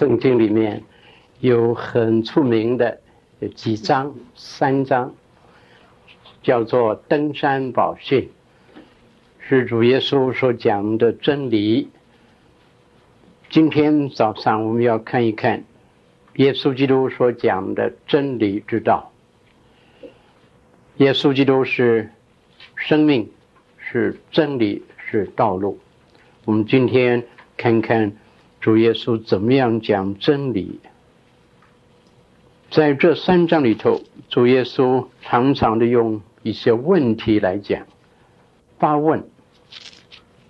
[0.00, 0.82] 圣经里面
[1.40, 3.00] 有很出名的
[3.38, 5.14] 有几章，三章
[6.42, 8.30] 叫做登山宝训，
[9.40, 11.90] 是主耶稣所讲的真理。
[13.50, 15.64] 今天早上我们要看一看
[16.36, 19.12] 耶稣基督所讲的真理之道。
[20.96, 22.10] 耶稣基督是
[22.74, 23.30] 生命，
[23.76, 25.78] 是真理，是道路。
[26.46, 27.22] 我们今天
[27.58, 28.10] 看看。
[28.60, 30.80] 主耶稣怎么样讲真理？
[32.70, 37.86] 在这三章里头，主耶稣常常的用一些问题来讲，
[38.78, 39.24] 发问，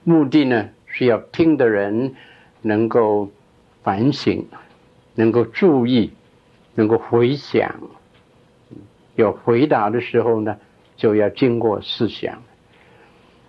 [0.03, 2.17] 目的呢是要听的人
[2.63, 3.31] 能够
[3.85, 4.45] 反省，
[5.15, 6.11] 能够注意，
[6.75, 7.81] 能够回想。
[9.15, 10.57] 有回答的时候呢，
[10.97, 12.43] 就要经过思想。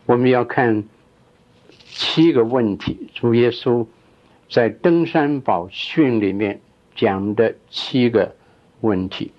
[0.06, 0.84] 我们要看
[1.84, 3.88] 七个问题，主耶稣。
[4.52, 6.60] 在登山宝训里面
[6.94, 8.36] 讲的七个
[8.82, 9.32] 问题，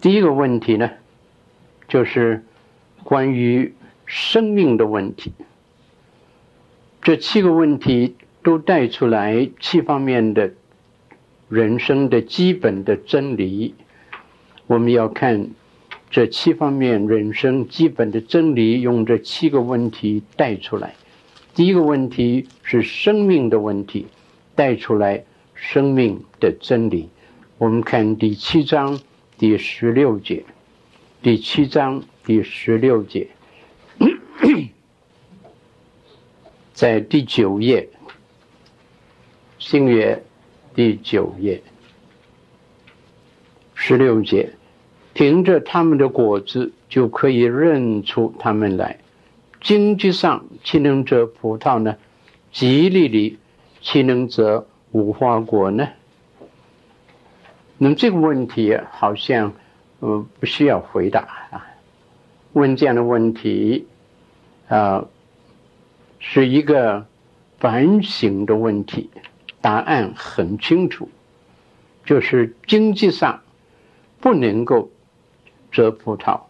[0.00, 0.90] 第一个问题呢，
[1.86, 2.42] 就是
[3.04, 3.74] 关于
[4.06, 5.34] 生命的问题。
[7.02, 10.52] 这七个问题都带出来七方面的
[11.50, 13.74] 人生的基本的真理。
[14.66, 15.50] 我们要看
[16.10, 20.94] 这七方面人生基本的真理，用这七个问题带出来。
[21.58, 24.06] 第一个问题是生命的问题，
[24.54, 25.24] 带出来
[25.56, 27.08] 生命的真理。
[27.58, 29.00] 我们看第七章
[29.36, 30.44] 第十六节，
[31.20, 33.26] 第七章第十六节，
[36.72, 37.88] 在第九页，
[39.58, 40.22] 新约
[40.76, 41.60] 第九页，
[43.74, 44.52] 十六节，
[45.12, 49.00] 凭着他们的果子就可以认出他们来。
[49.60, 51.96] 经济上岂能结葡萄呢？
[52.52, 53.38] 蒺藜里
[53.80, 55.88] 岂能结无花果呢？
[57.76, 59.52] 那么这个问题好像
[60.00, 61.20] 呃不需要回答
[61.50, 61.66] 啊。
[62.52, 63.86] 问这样的问题
[64.68, 65.06] 啊、
[66.18, 67.06] 是一个
[67.58, 69.10] 反省的问题。
[69.60, 71.08] 答案很清楚，
[72.04, 73.42] 就是经济上
[74.20, 74.88] 不能够
[75.72, 76.42] 结葡萄，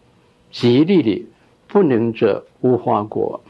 [0.52, 1.26] 蒺藜里。
[1.68, 3.40] 不能者无花果，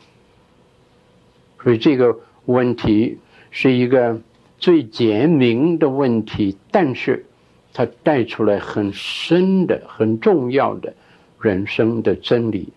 [1.62, 3.18] 所以这个问题
[3.50, 4.20] 是一个
[4.58, 7.24] 最简明的问题，但是
[7.72, 10.92] 它带出来很深的、很重要的
[11.40, 12.68] 人生的真理。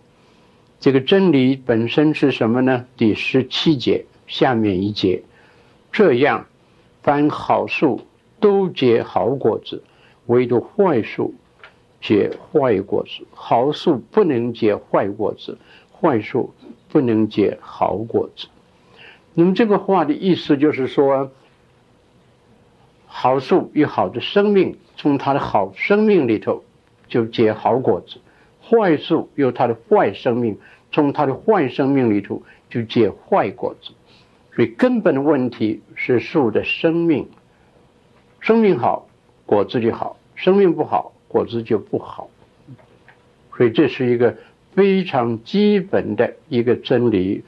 [0.78, 2.86] 这个真理本身是什么呢？
[2.96, 5.22] 第十七节下面一节，
[5.90, 6.46] 这样，
[7.02, 8.00] 凡好树
[8.40, 9.82] 都结好果子，
[10.26, 11.34] 唯独坏树。
[12.02, 15.56] 结坏果子，好树不能结坏果子，
[15.92, 16.52] 坏树
[16.88, 18.48] 不能结好果子。
[19.34, 21.30] 那么这个话的意思就是说，
[23.06, 26.64] 好树有好的生命，从它的好生命里头
[27.06, 28.18] 就结好果子；
[28.68, 30.58] 坏树有它的坏生命，
[30.90, 33.92] 从它的坏生命里头就结坏果子。
[34.54, 37.28] 所以根本的问题是树的生命，
[38.40, 39.06] 生命好，
[39.46, 41.12] 果子就好；生命不好。
[41.32, 42.28] 果子就不好，
[43.56, 44.36] 所以这是一个
[44.74, 47.42] 非常基本的一个真理，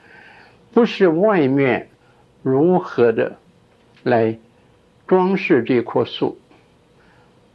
[0.72, 1.91] 不是外面
[2.43, 3.37] 如何的
[4.03, 4.39] 来
[5.06, 6.39] 装饰这棵树，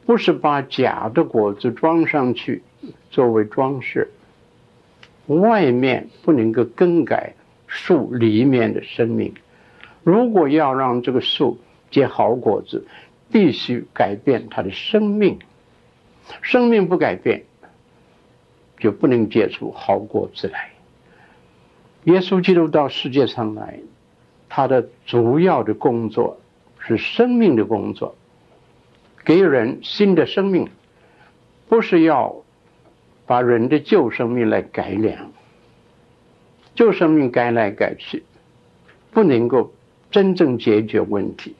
[0.05, 2.61] 不是把假的果子装上去
[3.09, 4.11] 作为装饰，
[5.25, 7.33] 外面不能够更改
[7.65, 9.33] 树里面的生命。
[10.03, 11.57] 如果要让这个树
[11.89, 12.85] 结好果子，
[13.31, 15.39] 必须改变它的生命。
[16.41, 17.43] 生命不改变，
[18.77, 20.71] 就不能结出好果子来。
[22.05, 23.79] 耶稣基督到世界上来，
[24.47, 26.39] 他的主要的工作
[26.79, 28.15] 是生命的工作，
[29.25, 30.69] 给人新的生命，
[31.67, 32.35] 不是要
[33.25, 35.31] 把人的旧生命来改良。
[36.73, 38.23] 旧生命改来改去，
[39.11, 39.73] 不能够
[40.09, 41.53] 真正解决问题。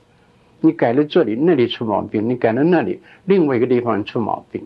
[0.62, 4.66] 你改了这里，那里出毛病；你改了那里，另外一个地方出毛病，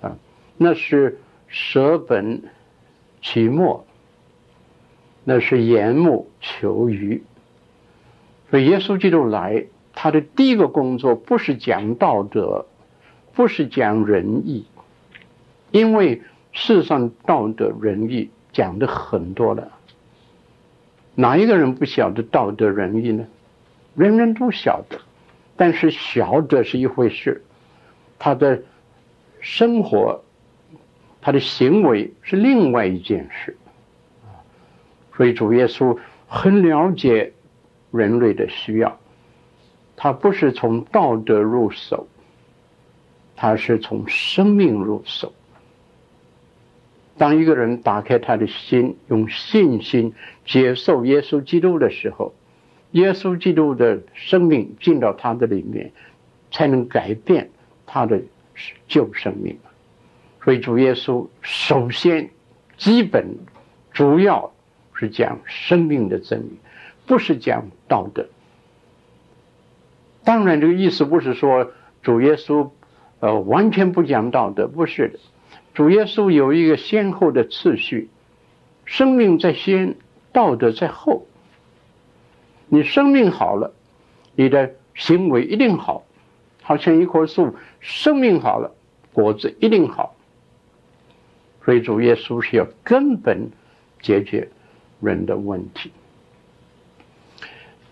[0.00, 0.16] 啊，
[0.56, 2.42] 那是舍本
[3.20, 3.86] 取末，
[5.24, 7.22] 那是缘木求鱼。
[8.50, 9.64] 所以耶稣基督来，
[9.94, 12.66] 他的第一个工作不是讲道德，
[13.34, 14.66] 不是讲仁义，
[15.70, 16.22] 因为
[16.52, 19.72] 世上道德仁义讲的很多了，
[21.14, 23.26] 哪一个人不晓得道德仁义呢？
[23.98, 25.00] 人人都晓得，
[25.56, 27.42] 但是晓得是一回事，
[28.16, 28.62] 他的
[29.40, 30.22] 生活、
[31.20, 33.56] 他的行为是另外一件事。
[35.16, 35.98] 所以主耶稣
[36.28, 37.32] 很了解
[37.90, 39.00] 人类的需要，
[39.96, 42.06] 他不是从道德入手，
[43.34, 45.32] 他是从生命入手。
[47.16, 50.14] 当一个人打开他的心，用信心
[50.46, 52.32] 接受耶稣基督的时候，
[52.92, 55.92] 耶稣基督的生命进到他的里面，
[56.50, 57.50] 才能改变
[57.86, 58.20] 他的
[58.86, 59.58] 旧生命。
[60.42, 62.30] 所以主耶稣首先、
[62.78, 63.36] 基本、
[63.92, 64.50] 主要
[64.94, 66.58] 是讲生命的真理，
[67.06, 68.26] 不是讲道德。
[70.24, 72.70] 当然，这个意思不是说主耶稣
[73.20, 75.18] 呃完全不讲道德，不是的。
[75.74, 78.08] 主耶稣有一个先后的次序，
[78.86, 79.96] 生命在先，
[80.32, 81.26] 道德在后。
[82.68, 83.72] 你生命好了，
[84.34, 86.04] 你的行为一定好，
[86.62, 88.74] 好像一棵树，生命好了，
[89.12, 90.14] 果子一定好。
[91.64, 93.50] 所以主耶稣是要根本
[94.00, 94.48] 解决
[95.00, 95.92] 人的问题。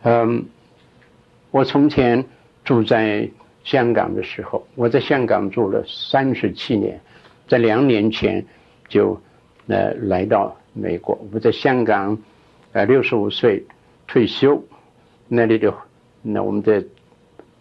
[0.03, 0.47] 嗯，
[1.51, 2.25] 我从前
[2.65, 3.29] 住在
[3.65, 7.01] 香港的时候，我在香港住了三十七年。
[7.49, 8.45] 在两年前
[8.89, 9.21] 就
[9.69, 12.19] 呃来到美国，我在香港
[12.73, 13.65] 呃六十五岁
[14.07, 14.65] 退休，
[15.29, 15.75] 那里的
[16.23, 16.85] 那我们的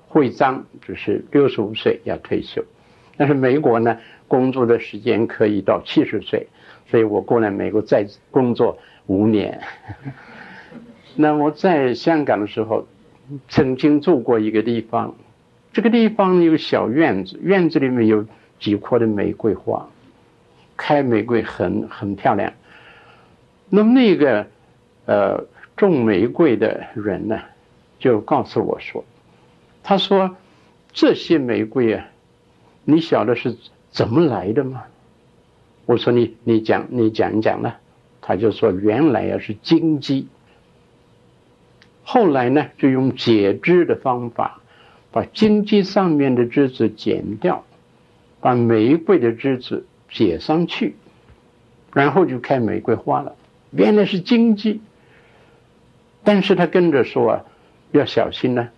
[0.07, 2.63] 会章就是六十五岁要退休，
[3.17, 3.97] 但是美国呢
[4.27, 6.47] 工作的时间可以到七十岁，
[6.87, 8.77] 所以我过来美国再工作
[9.07, 9.61] 五年。
[11.15, 12.87] 那我在香港的时候
[13.49, 15.15] 曾经住过一个地方，
[15.73, 18.25] 这个地方有小院子，院子里面有。
[18.57, 19.85] 几棵的玫瑰花，
[20.77, 22.53] 开玫瑰很很漂亮。
[23.69, 24.47] 那么那个
[25.05, 25.43] 呃
[25.75, 27.39] 种玫瑰的人呢，
[27.99, 29.03] 就告诉我说
[29.83, 30.35] ：“他说
[30.91, 32.07] 这些玫瑰啊，
[32.83, 33.57] 你晓得是
[33.91, 34.83] 怎么来的吗？”
[35.85, 37.73] 我说你：“你讲你讲一讲呢。”
[38.21, 40.27] 他就说：“原来啊是荆棘，
[42.03, 44.61] 后来呢就用解枝的方法，
[45.11, 47.63] 把荆棘上面的枝子剪掉。”
[48.41, 50.95] 把玫瑰的枝子接上去，
[51.93, 53.35] 然后就开玫瑰花了。
[53.71, 54.81] 原来是荆棘，
[56.25, 57.45] 但是他跟着说啊，
[57.91, 58.69] 要小心呢、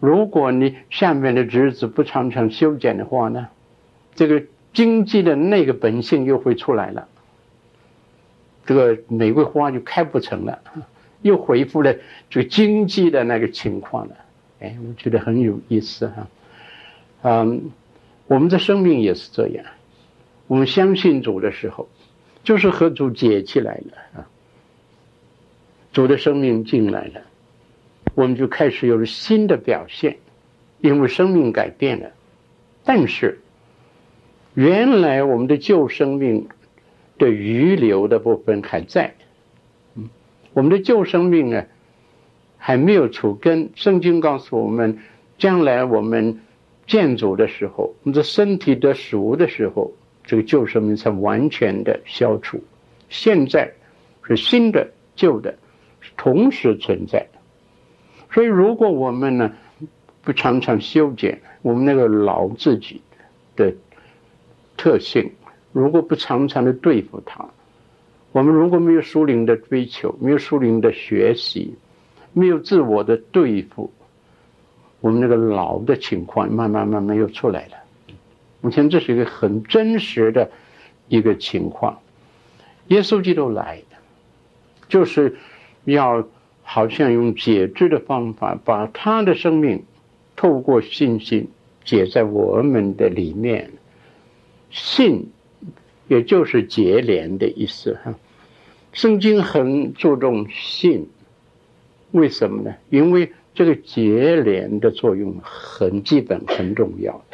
[0.00, 3.48] 如果你下面的枝子不常常修剪的话呢，
[4.14, 4.42] 这个
[4.74, 7.08] 经济的那个本性又会出来了，
[8.66, 10.58] 这个玫瑰花就开不成了，
[11.22, 11.94] 又恢复了
[12.28, 14.16] 这个荆棘的那个情况了。
[14.60, 16.26] 哎，我觉得很有意思哈，
[17.22, 17.70] 嗯。
[18.26, 19.66] 我们的生命也是这样，
[20.46, 21.90] 我们相信主的时候，
[22.42, 24.26] 就是和主结起来了啊。
[25.94, 27.22] 主的生命进来了，
[28.14, 30.18] 我们就开始有了新的表现，
[30.80, 32.10] 因为生命改变了。
[32.84, 33.40] 但是，
[34.52, 36.48] 原来我们的旧生命
[37.16, 39.14] 的余留的部分还在，
[39.94, 40.10] 嗯，
[40.52, 41.64] 我们的旧生命呢，
[42.58, 43.70] 还没有除根。
[43.74, 44.98] 圣经告诉我们，
[45.38, 46.40] 将来我们。
[46.86, 49.90] 建筑的时候，我们的身体得熟的时候，
[50.22, 52.62] 这个旧生命才完全的消除。
[53.08, 53.72] 现在
[54.22, 54.86] 是新的、
[55.16, 55.56] 旧的
[56.16, 57.38] 同时存在的。
[58.32, 59.52] 所以，如果我们呢
[60.22, 63.00] 不常常修剪我们那个老自己
[63.56, 63.72] 的
[64.76, 65.30] 特性，
[65.72, 67.46] 如果不常常的对付它，
[68.32, 71.76] 我们如果没有属灵的追求，没有属灵的学习，
[72.32, 73.92] 没有自我的对付。
[75.00, 77.76] 我们那个老的情况慢慢慢慢又出来了，
[78.62, 80.50] 目前这是一个很真实的
[81.08, 82.00] 一个情况。
[82.88, 83.96] 耶稣基督来的，
[84.88, 85.36] 就是
[85.84, 86.26] 要
[86.62, 89.84] 好像用解枝的方法，把他的生命
[90.36, 91.48] 透过信心
[91.84, 93.70] 解在我们的里面。
[94.70, 95.30] 信，
[96.08, 98.14] 也就是结连的意思哈。
[98.92, 101.08] 圣经很注重信，
[102.12, 102.74] 为什么呢？
[102.90, 107.24] 因为这个结连的作用很基本、很重要。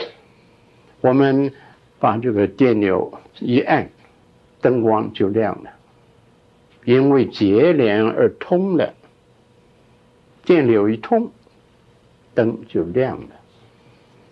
[1.00, 1.52] 我们
[1.99, 3.90] 把这个电流一按，
[4.61, 5.71] 灯光就亮了，
[6.85, 8.95] 因为结连而通了。
[10.45, 11.31] 电流一通，
[12.35, 13.29] 灯就亮了。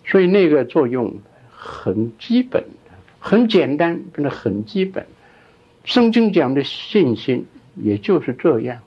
[0.05, 1.15] 所以那个作用
[1.49, 2.63] 很基本，
[3.19, 5.05] 很简单，真的很基本。
[5.83, 8.79] 圣经讲的信心也就是这样。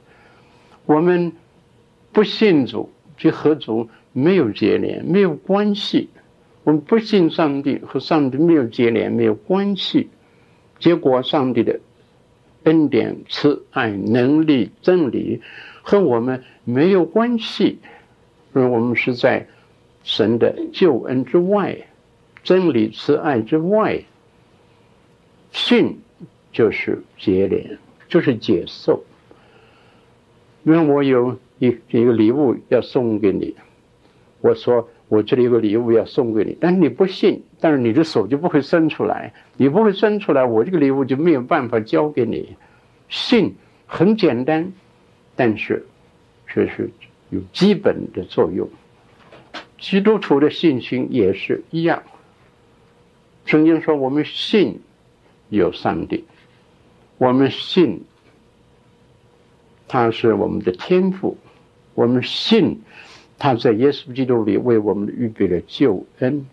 [0.87, 1.33] 我们。
[2.14, 6.11] 不信主就和主没有结连，没有关系。
[6.62, 10.11] 我们不信上帝和上帝没有结连，没有关系。
[10.78, 11.81] 结果上帝的
[12.64, 15.40] 恩典、慈爱、能力、真理
[15.83, 17.78] 和我们没有关系，
[18.54, 19.47] 因为我们是在
[20.02, 21.78] 神的救恩之外，
[22.42, 24.02] 真理、慈爱之外。
[25.50, 25.99] 信
[26.52, 27.78] 就是结连，
[28.09, 29.04] 就是接受。
[30.64, 31.38] 因为我有。
[31.59, 33.54] 一一个礼物要送给你，
[34.40, 42.57] 我说我这里有个礼物要送给你，但是你不信，但是你的手就不会伸出来，你不会伸出来，我这个礼物就没有办法交给你。
[43.09, 43.54] 信
[43.87, 44.73] 很简单，
[45.37, 45.87] 但是
[46.49, 46.90] 却是
[47.31, 48.69] 有基本的作用。
[49.78, 52.02] 基督徒的信心也是一样。
[53.45, 54.81] 圣经说：“我们信
[55.49, 56.25] 有上帝，
[57.19, 58.02] 我们信
[59.87, 61.38] 他是我们的天赋，
[61.95, 62.81] 我们信
[63.38, 66.45] 他在耶稣基督里为我们预备了救恩。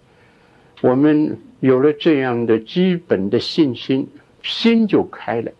[0.81, 4.07] 我们有了这样的基本的信心，
[4.43, 5.51] 心就开了，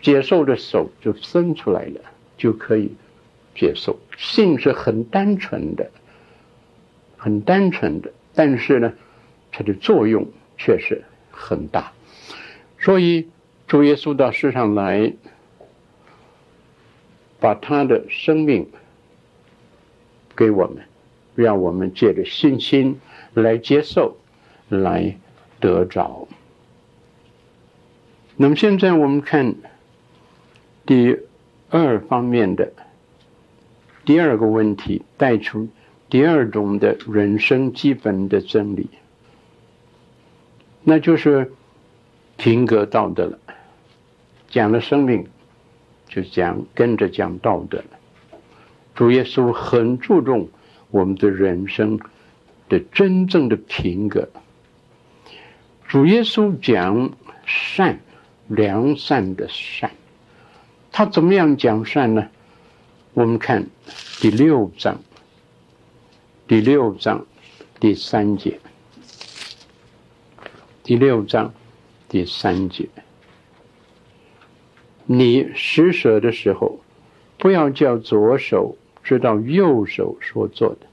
[0.00, 2.00] 接受的手就伸出来了，
[2.36, 2.90] 就可以
[3.54, 3.98] 接受。
[4.16, 5.90] 信是很单纯的，
[7.16, 8.92] 很单纯的，但是呢。”
[9.58, 10.26] 它的作用
[10.58, 11.90] 确实很大，
[12.78, 13.26] 所以
[13.66, 15.14] 主耶稣到世上来，
[17.40, 18.68] 把他的生命
[20.36, 20.84] 给我们，
[21.34, 23.00] 让我们借着信心
[23.42, 24.16] 来接受，
[24.70, 25.14] 来
[25.60, 26.26] 得着。
[28.36, 29.54] 那么现在我们看
[30.86, 31.18] 第
[31.68, 32.72] 二方面的
[34.06, 35.68] 第二个问题，带出
[36.08, 38.88] 第二种的人生基本的真理。
[40.82, 41.52] 那就是
[42.38, 43.38] 品格道德了，
[44.48, 45.26] 讲了生命，
[46.08, 47.98] 就讲跟着讲道德了。
[48.94, 50.48] 主耶稣很注重
[50.90, 52.00] 我们的人生
[52.68, 54.28] 的真正的品格。
[55.88, 57.12] 主耶稣讲
[57.46, 58.00] 善，
[58.48, 59.90] 良善的善，
[60.90, 62.28] 他怎么样讲善呢？
[63.14, 63.66] 我们看
[64.20, 65.00] 第六章，
[66.48, 67.24] 第六章
[67.78, 68.60] 第三节。
[70.82, 71.52] 第六章
[72.08, 72.88] 第三节，
[75.04, 76.78] 你施舍的时候，
[77.38, 80.86] 不要叫左手知道右手所做的。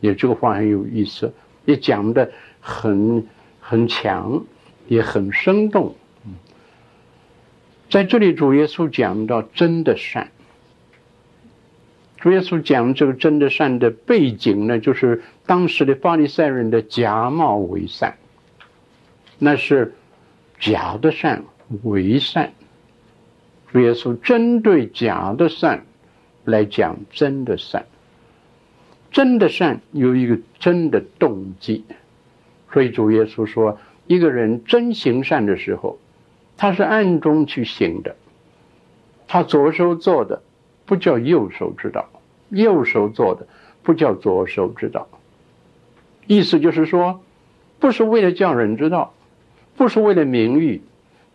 [0.00, 1.32] 也这个话很有意思，
[1.64, 3.26] 也讲得很
[3.60, 4.44] 很强，
[4.88, 5.94] 也很生动。
[7.90, 10.30] 在这里，主耶稣讲到真的善。
[12.16, 18.16] 主耶稣讲这个真的善的背景呢，就是当时的法利赛人的假冒伪善。
[19.38, 19.94] 那是
[20.58, 21.44] 假的善
[21.82, 22.52] 伪善，
[23.70, 25.84] 主耶稣针对假的善
[26.44, 27.84] 来讲真的善。
[29.14, 31.84] 真的善有一个真的动机，
[32.72, 33.78] 所以主耶稣说，
[34.08, 35.98] 一个人真行善的时候，
[36.56, 38.16] 他是暗中去行的，
[39.28, 40.42] 他左手做的
[40.84, 42.10] 不叫右手知道，
[42.50, 43.46] 右手做的
[43.84, 45.08] 不叫左手知道。
[46.26, 47.22] 意思就是说，
[47.78, 49.14] 不是为了叫人知道。
[49.76, 50.82] 不是为了名誉，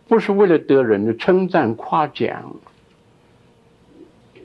[0.08, 2.56] 不是为了得人的称赞夸奖，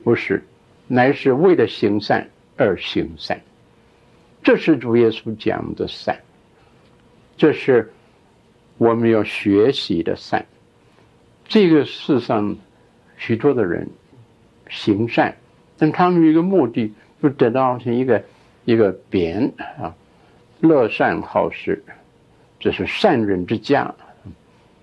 [0.03, 0.43] 不是，
[0.87, 3.41] 乃是为了行善而行善。
[4.43, 6.19] 这是主耶稣讲的善，
[7.35, 7.91] 这是
[8.77, 10.45] 我们要学习的善。
[11.47, 12.55] 这个世上
[13.17, 13.89] 许多的人
[14.69, 15.35] 行善，
[15.77, 18.23] 但他们一个目的，就得到是一个
[18.65, 19.95] 一个匾啊，
[20.59, 21.83] 乐善好施。
[22.59, 23.93] 这是善人之家，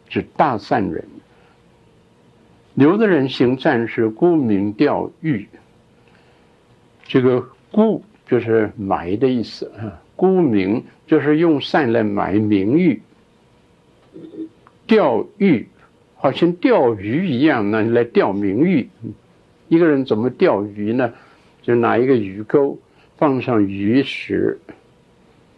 [0.08, 1.04] 是大善人。
[2.74, 5.48] 有的人行善是沽名钓誉，
[7.04, 13.02] 这个沽就是买的意思啊，沽名就是用善来买名誉，
[14.86, 15.66] 钓誉
[16.14, 18.88] 好像钓鱼一样，那来钓名誉。
[19.68, 21.12] 一个人怎么钓鱼呢？
[21.62, 22.78] 就拿一个鱼钩，
[23.16, 24.60] 放上鱼食，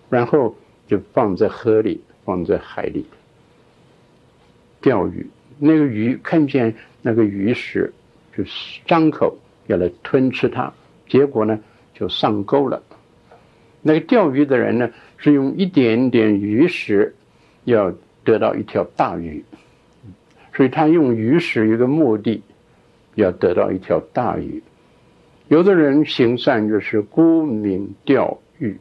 [0.09, 0.57] 然后
[0.89, 2.01] 就放在河里。
[2.27, 3.05] 放在海里
[4.81, 5.27] 钓鱼，
[5.59, 7.93] 那个鱼看见那个鱼食，
[8.35, 8.43] 就
[8.87, 10.73] 张口要来吞吃它，
[11.07, 11.61] 结果呢
[11.95, 12.83] 就上钩了。
[13.81, 17.15] 那个钓鱼的人呢，是用一点点鱼食
[17.65, 19.45] 要得到一条大鱼，
[20.55, 22.43] 所以他用鱼食一个目的，
[23.15, 24.63] 要得到一条大鱼。
[25.49, 28.79] 有的人行善就是沽名钓誉，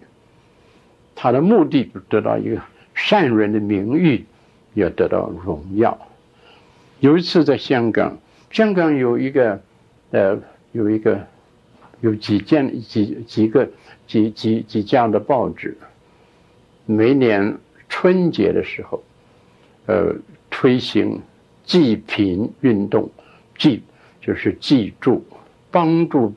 [1.14, 2.62] 他的目的就得到一个。
[2.96, 4.24] 善人的名誉
[4.76, 5.98] 要得到荣耀。
[7.00, 8.18] 有一次在香港，
[8.52, 9.60] 香港有一个，
[10.12, 10.40] 呃，
[10.74, 11.28] 有一个，
[12.04, 13.68] 有几件几几个
[14.06, 15.78] 几几几家的报纸，
[16.86, 17.58] 每年
[17.88, 19.02] 春节的时候，
[19.86, 20.14] 呃，
[20.50, 21.22] 推行
[21.64, 23.10] 济贫运动，
[23.58, 23.82] 济
[24.20, 25.26] 就是济助，
[25.72, 26.34] 帮助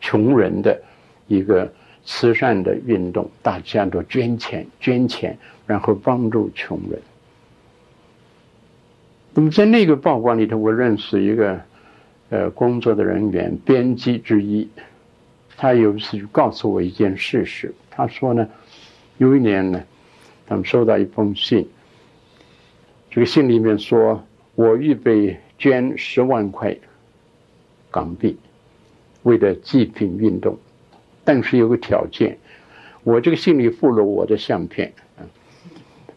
[0.00, 0.80] 穷人的
[1.26, 1.72] 一个
[2.04, 5.36] 慈善的运动，大家都捐钱捐钱。
[5.68, 6.98] 然后帮助穷人。
[9.34, 11.60] 那么在那个报馆里头，我认识一个
[12.30, 14.66] 呃工作的人员，编辑之一。
[15.60, 18.48] 他有一次就告诉我一件事实，他说呢，
[19.16, 19.82] 有一年呢，
[20.46, 21.68] 他们收到一封信，
[23.10, 24.24] 这个信里面说，
[24.54, 26.76] 我预备捐十万块
[27.90, 28.38] 港币，
[29.24, 30.56] 为了济贫运动，
[31.24, 32.38] 但是有个条件，
[33.02, 34.92] 我这个信里附了我的相片，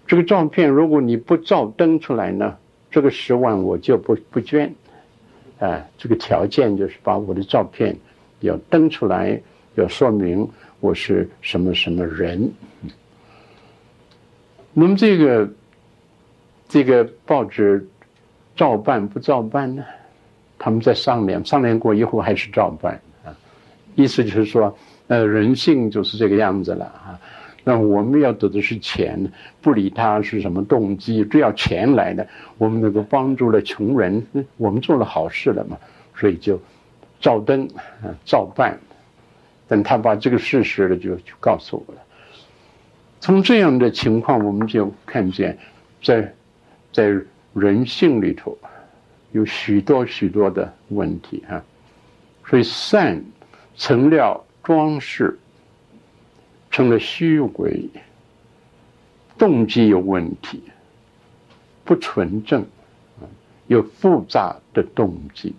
[0.05, 2.57] 这个照片如果你不照登出来呢，
[2.91, 4.75] 这个十万我就不不捐。
[5.57, 7.95] 啊，这个条件就是把我的照片
[8.41, 9.41] 要登出来，
[9.75, 10.47] 要说明
[10.79, 12.51] 我是什么什么人。
[14.73, 15.49] 那么这个
[16.67, 17.87] 这个报纸
[18.55, 19.83] 照办不照办呢？
[20.57, 22.93] 他们在商量，商量过以后还是照办
[23.25, 23.35] 啊。
[23.95, 27.19] 意思就是说，呃，人性就是这个样子了啊。
[27.63, 29.31] 那我们要得的是钱，
[29.61, 32.25] 不理他是什么动机，只要钱来了，
[32.57, 34.23] 我们能够帮助了穷人，
[34.57, 35.77] 我们做了好事了嘛，
[36.15, 36.59] 所以就
[37.21, 37.65] 照登
[38.03, 38.77] 啊，照办。
[39.67, 42.01] 等他把这个事实了，就就告诉我了。
[43.21, 45.57] 从这样的情况，我们就看见，
[46.03, 46.33] 在
[46.91, 47.15] 在
[47.53, 48.57] 人性里头，
[49.31, 51.63] 有许多许多的问题啊。
[52.45, 53.23] 所以善
[53.77, 55.37] 成了装饰。
[56.73, 57.89] 成了虚伪，
[59.37, 60.63] 动机有问题，
[61.83, 62.65] 不纯正，
[63.67, 65.53] 有复杂的动机，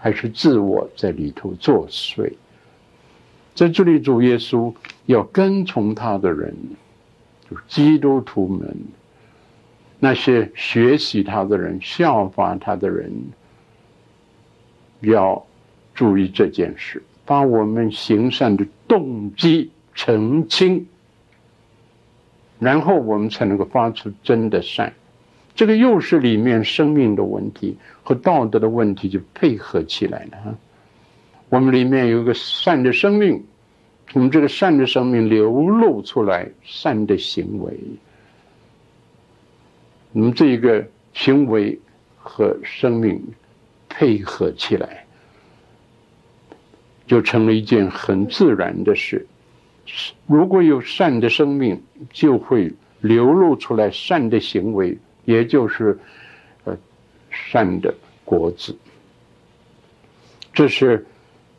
[0.00, 2.32] 还是自我在里头作祟。
[3.54, 4.74] 在这里，主耶稣
[5.06, 6.52] 要跟从他的人，
[7.48, 8.76] 就是基督徒们，
[10.00, 13.12] 那些学习他的人、效法他的人，
[15.00, 15.46] 要
[15.94, 19.70] 注意这件事，把我们行善的动机。
[19.92, 20.86] 澄清，
[22.58, 24.94] 然后我们才能够发出真的善。
[25.60, 30.56] 这个又是里面生命的问题和道德的问题就配合起来了啊。
[31.50, 33.44] 我们里面有一个善的生命，
[34.14, 37.78] 我们这个善的生命流露出来善的行为，
[40.12, 41.78] 我们这一个行为
[42.16, 43.22] 和生命
[43.86, 45.04] 配合起来，
[47.06, 49.26] 就成了一件很自然的事。
[50.26, 54.96] 如果有善的生命，就会流露出来善的行为，
[55.30, 55.96] 也就是
[56.64, 56.76] 呃
[57.30, 58.76] 善的果子。
[60.52, 61.06] 这是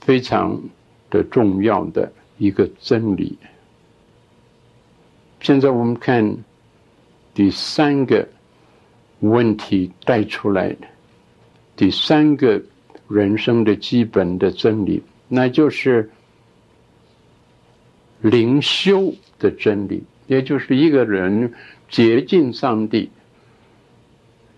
[0.01, 0.61] 非常
[1.09, 3.37] 的重要的一个真理。
[5.39, 6.37] 现在我们看
[7.33, 8.27] 第三个
[9.21, 10.87] 问题带出来的
[11.75, 12.61] 第三个
[13.07, 16.09] 人生的基本的真理，那就是。
[18.23, 21.51] 灵修的真理，也就是一个人
[21.89, 23.09] 接近上帝、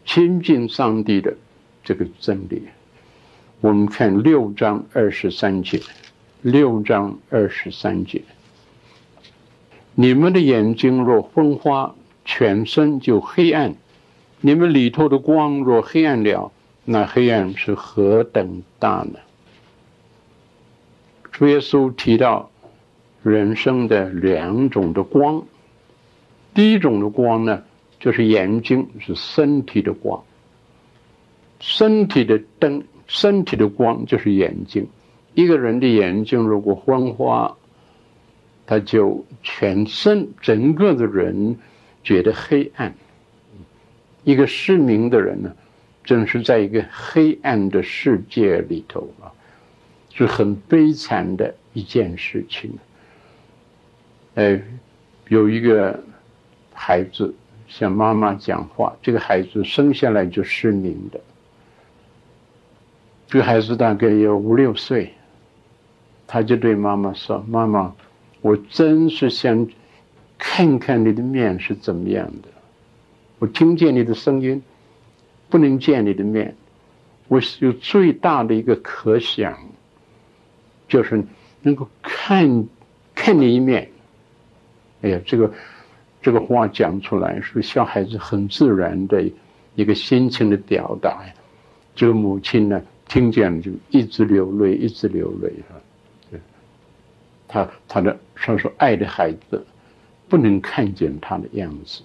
[0.06, 1.36] 亲近上帝的
[1.84, 2.64] 这个真理。
[3.62, 5.82] 我们看六章二十三节，
[6.42, 8.22] 六章二十三节：
[9.96, 13.72] 你们的眼睛若昏花，全身就黑暗；
[14.42, 16.52] 你们里头的光若黑暗了，
[16.86, 19.20] 那黑暗是何等大呢？
[21.32, 22.50] 主耶稣提到。
[23.26, 25.46] 人生的两种的光，
[26.54, 27.64] 第一种的光呢，
[28.04, 30.22] 就是眼睛，是身体的光。
[31.62, 34.86] 身体的灯，身体的光就是眼睛。
[35.34, 37.56] 一个人的眼睛如果昏花，
[38.66, 41.58] 他就全身整个的人
[42.04, 42.94] 觉得黑暗。
[44.26, 45.56] 一个失明的人呢，
[46.04, 49.32] 正是在一个黑暗的世界里头啊，
[50.14, 52.70] 是很悲惨的一件事情。
[54.36, 54.62] 哎，
[55.30, 56.04] 有一个
[56.74, 57.34] 孩子
[57.76, 61.20] 向妈妈讲话，这个孩子生下来就失明的。
[63.28, 65.12] 这个孩子大概有五六岁，
[66.28, 67.96] 他就对妈妈说：“妈妈，
[68.42, 69.68] 我真是想
[70.38, 72.50] 看看你的面是怎么样的。
[73.40, 74.62] 我听见你的声音，
[75.50, 76.56] 不能见你的面。
[77.28, 79.58] 我有最大的一个可想，
[80.88, 81.24] 就是
[81.64, 82.68] 能够看
[83.16, 83.90] 看你一面。”
[85.02, 85.52] 哎呀，这个
[86.24, 89.24] 这个话讲出来是小孩子很自然的
[89.76, 91.22] 一个心情的表达。
[91.94, 96.40] 这个母亲呢，听见了就一直流泪，一直流泪哈。
[97.46, 99.64] 他他的他说爱的孩子
[100.28, 102.02] 不能看见他的样子。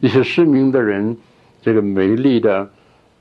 [0.00, 1.16] 一些失明的人，
[1.62, 2.68] 这个美丽的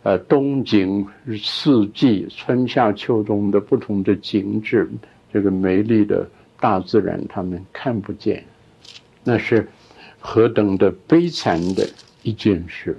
[0.02, 1.06] 呃冬景
[1.44, 4.90] 四季春夏秋冬的不同的景致，
[5.32, 6.28] 这个美丽的
[6.60, 8.44] 大自然，他们看不见。
[9.24, 9.68] 那是
[10.20, 11.88] 何等的悲惨的
[12.24, 12.98] 一件事！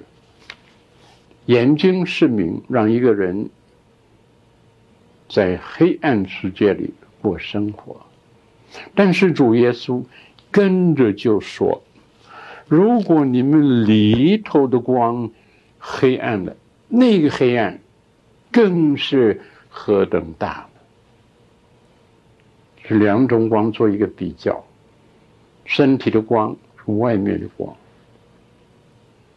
[1.47, 3.51] 眼睛失明，让一个人
[5.29, 8.01] 在黑暗世界里过生活。
[8.95, 10.05] 但是主耶稣
[10.51, 11.83] 跟着就说
[12.69, 15.31] ：“如果你们里头的光
[15.79, 16.57] 黑暗了，
[16.89, 17.81] 那个黑暗
[18.53, 20.69] 更是何等大。”
[22.87, 24.65] 是两种光做一个比较，
[25.65, 26.57] 身体的光
[26.99, 27.77] 外面的光，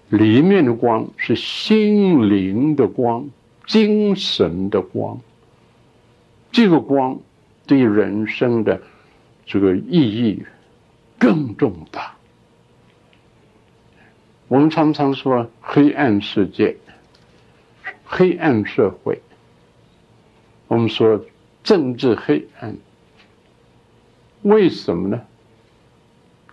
[0.10, 3.30] 里面的光是心灵的光，
[3.66, 5.20] 精神的光。
[6.52, 7.20] 这个光
[7.66, 8.82] 对人生的
[9.46, 10.44] 这个意义
[11.18, 12.16] 更重大。
[14.48, 16.78] 我们常常说黑暗世界、
[18.06, 19.20] 黑暗社会，
[20.68, 21.26] 我们说
[21.63, 22.78] 政治黑暗。
[24.44, 25.22] 为什么呢？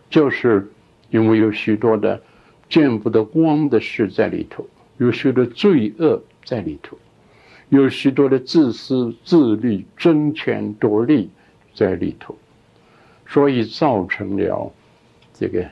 [0.09, 0.73] 就是
[1.11, 2.23] 因为有许多的
[2.69, 4.67] 见不得光的事在里头，
[4.99, 6.97] 有许多罪恶在里头，
[7.69, 11.29] 有许多的自私自利、争权夺利
[11.75, 12.37] 在里头，
[13.27, 14.73] 所以造成了
[15.35, 15.69] 这个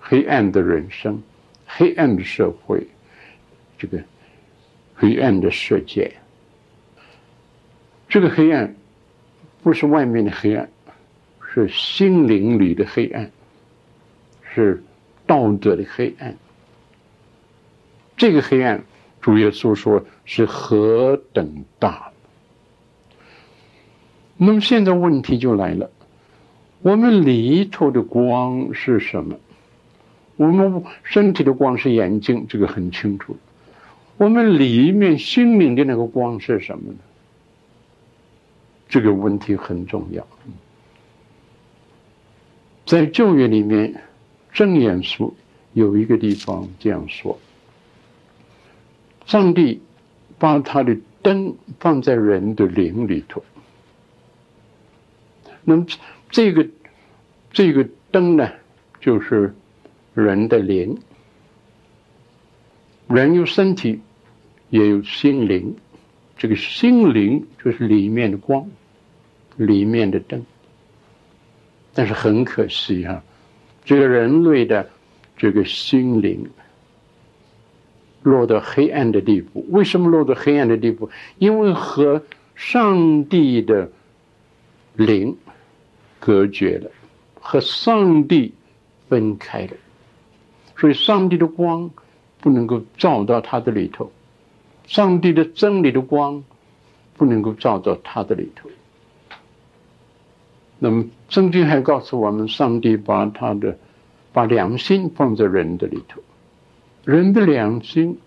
[0.00, 1.22] 黑暗的人生、
[1.66, 2.86] 黑暗的社会、
[3.78, 4.02] 这个
[4.94, 6.12] 黑暗的世界。
[8.08, 8.74] 这个黑暗
[9.62, 10.68] 不是外面的黑暗。
[11.54, 13.30] 是心灵里的黑暗，
[14.54, 14.82] 是
[15.26, 16.36] 道德的黑暗。
[18.16, 18.84] 这个黑暗，
[19.20, 22.12] 主耶稣说是何等大。
[24.36, 25.90] 那么现在问题就来了：
[26.80, 29.36] 我们里头的光是什么？
[30.36, 33.36] 我们身体的光是眼睛，这个很清楚。
[34.16, 36.98] 我们里面心灵的那个光是什么呢？
[38.88, 40.26] 这个问题很重要。
[42.84, 44.02] 在旧约里面，
[44.54, 45.34] 箴言书
[45.72, 47.38] 有一个地方这样说：
[49.26, 49.80] 上帝
[50.38, 53.42] 把他的灯放在人的灵里头。
[55.64, 55.86] 那么
[56.28, 56.66] 这个
[57.52, 58.50] 这个灯呢，
[59.00, 59.54] 就是
[60.14, 60.98] 人的灵。
[63.08, 64.00] 人有身体，
[64.70, 65.76] 也有心灵。
[66.36, 68.68] 这个心灵就是里面的光，
[69.56, 70.44] 里面的灯。
[71.94, 73.22] 但是很可惜啊，
[73.84, 74.88] 这个人类的
[75.36, 76.50] 这个心灵
[78.22, 79.66] 落到黑暗的地步。
[79.70, 81.10] 为什么落到黑暗的地步？
[81.38, 82.22] 因为和
[82.54, 83.90] 上帝的
[84.94, 85.36] 灵
[86.20, 86.90] 隔绝了，
[87.40, 88.54] 和上帝
[89.08, 89.72] 分开了，
[90.76, 91.90] 所以上帝的光
[92.40, 94.12] 不能够照到他的里头，
[94.86, 96.44] 上帝的真理的光
[97.14, 98.70] 不能够照到他的里头。
[100.84, 103.78] 那么，圣经还告诉我们，上帝把他的
[104.32, 106.20] 把良心放在人的里头，
[107.04, 108.18] 人的良心，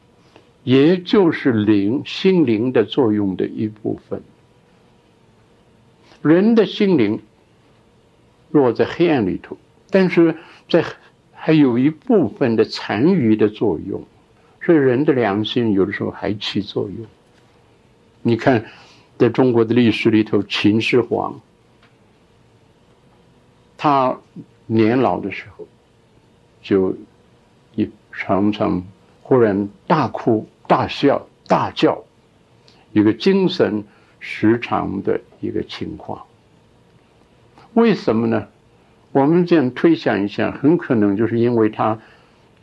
[0.64, 4.22] 也就是灵心灵的作用的一部分。
[6.22, 7.20] 人的心灵
[8.52, 9.58] 落在黑暗里头，
[9.90, 10.38] 但是
[10.70, 10.82] 在
[11.34, 14.02] 还有一部分的残余的作用，
[14.62, 17.06] 所以人的良心有的时候还起作用。
[18.22, 18.64] 你看，
[19.18, 21.42] 在中国的历史里头，秦始皇。
[23.86, 24.18] 他
[24.66, 25.68] 年老的时候，
[26.64, 26.96] 就
[27.76, 28.84] 一常常
[29.22, 32.04] 忽然大哭大笑大叫，
[32.94, 33.84] 一个精神
[34.20, 36.26] 失常的一个情况。
[37.76, 38.48] 为什么呢？
[39.12, 42.00] 我们这样推想一下，很可能就是因为他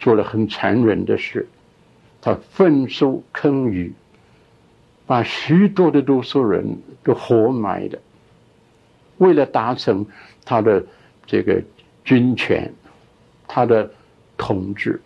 [0.00, 1.46] 做了很残忍的事，
[2.20, 3.92] 他焚书坑儒，
[5.06, 8.00] 把许多的读书人都活埋了，
[9.18, 10.04] 为了达成
[10.44, 10.84] 他的。
[11.26, 11.62] 这个
[12.04, 12.72] 军权，
[13.48, 13.90] 他的
[14.36, 15.00] 统治，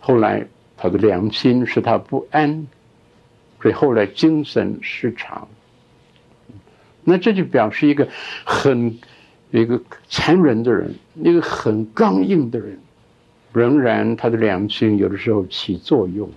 [0.00, 2.66] 后来他的良心使他不安，
[3.60, 5.48] 所以后来精神失常。
[7.04, 8.08] 那这就表示一个
[8.44, 8.98] 很
[9.50, 12.78] 一个残忍的人，一个很刚硬的人，
[13.52, 16.30] 仍然他的良心有的时候起作用。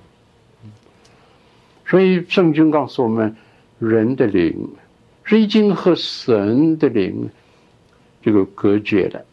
[1.86, 3.36] 所以圣经告诉我们，
[3.77, 4.67] 人的灵。
[5.26, 7.30] 是已经和神的灵
[8.22, 9.26] 这个隔绝了。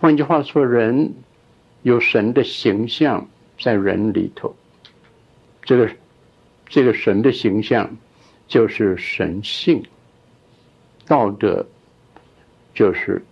[0.00, 1.14] 换句话说，人
[1.82, 3.28] 有神的形象
[3.60, 4.56] 在人里头，
[5.62, 5.90] 这个
[6.66, 7.96] 这个神的形象
[8.48, 9.84] 就是神性、
[11.06, 11.66] 道德，
[12.74, 13.22] 就是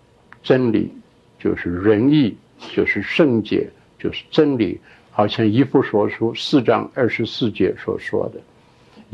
[0.42, 0.92] 真理，
[1.38, 2.36] 就是仁义，
[2.74, 3.68] 就是圣洁，
[3.98, 4.78] 就是真理。
[5.10, 8.40] 好像以弗所书四章二十四节所说的。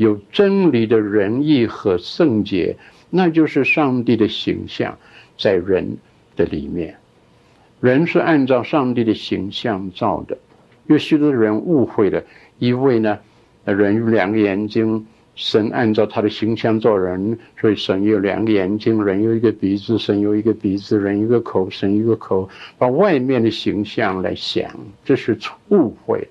[0.01, 2.75] 有真理的仁义和圣洁，
[3.11, 4.97] 那就是上帝的形象
[5.37, 5.97] 在人
[6.35, 6.95] 的里面。
[7.81, 10.39] 人是按照上帝的形象造的。
[10.87, 12.23] 有许多人误会了，
[12.57, 13.19] 以为呢，
[13.63, 24.67] 人有两个眼睛，神按照他的形象做人，所以神有两个眼睛，人有一个鼻子，神有一个鼻子，人一个口，神一个口，把外面的形象来想，
[25.05, 25.37] 这是
[25.69, 26.27] 误会。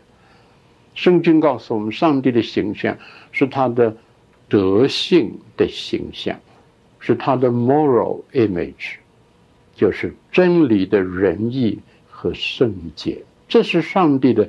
[0.94, 2.96] 圣经告诉我们，上帝的形象
[3.33, 3.96] 是他的
[4.48, 6.38] 德性的形象，
[6.98, 8.96] 是他的 moral image，
[9.74, 14.48] 就是真理的仁义和圣洁，这是上帝的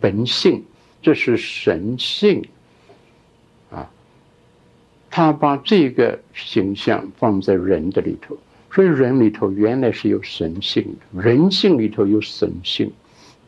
[0.00, 0.62] 本性，
[1.00, 2.44] 这是神性。
[3.70, 3.88] 啊
[5.08, 8.36] 他把这个形象放在人的里头，
[8.70, 12.92] 所以人里头原来是有神性的，人性里头有神性，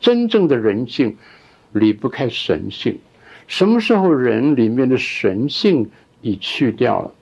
[0.01, 1.15] 真正的人性
[1.73, 2.99] 离不开神性。
[3.47, 7.13] 什么时候人里面的神性已去掉了，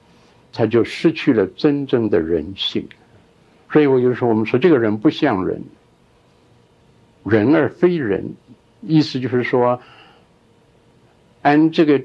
[0.52, 2.86] 他就失去了真正的人性。
[3.72, 5.62] 所以我就说，我们说这个人不像人，
[7.24, 8.34] 人而非人，
[8.80, 9.80] 意思就是说，
[11.42, 12.00] 按这个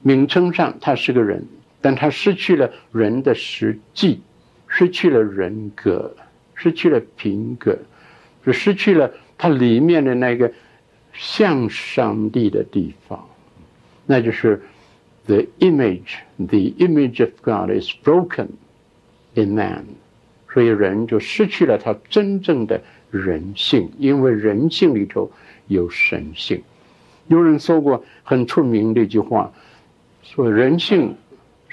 [0.00, 1.46] 名称上，他是个人。
[1.84, 4.20] 但他失去了人的实际，
[4.68, 6.14] 失去了人格，
[6.54, 7.76] 失去了品格，
[8.46, 10.52] 就失去了他里面的那个
[11.12, 13.28] 像上帝的地方，
[14.06, 14.62] 那就是
[15.26, 18.48] the image，the image of God is broken
[19.34, 19.84] in man，
[20.52, 25.30] 所以人就失去了他真正的人性，因为人性里头
[25.68, 26.62] 有神性。
[27.28, 29.52] 有人说过很出名的一句话，
[30.22, 31.14] 说人性。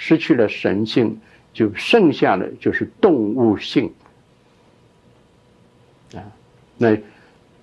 [0.02, 1.20] 失去了神性，
[1.52, 3.92] 就剩下的就是动物性
[6.14, 6.24] 啊。
[6.78, 6.98] 那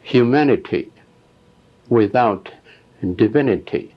[0.04, 0.88] humanity
[1.88, 2.44] without
[3.02, 3.88] divinity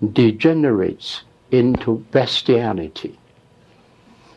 [0.00, 3.12] degenerates into bestiality。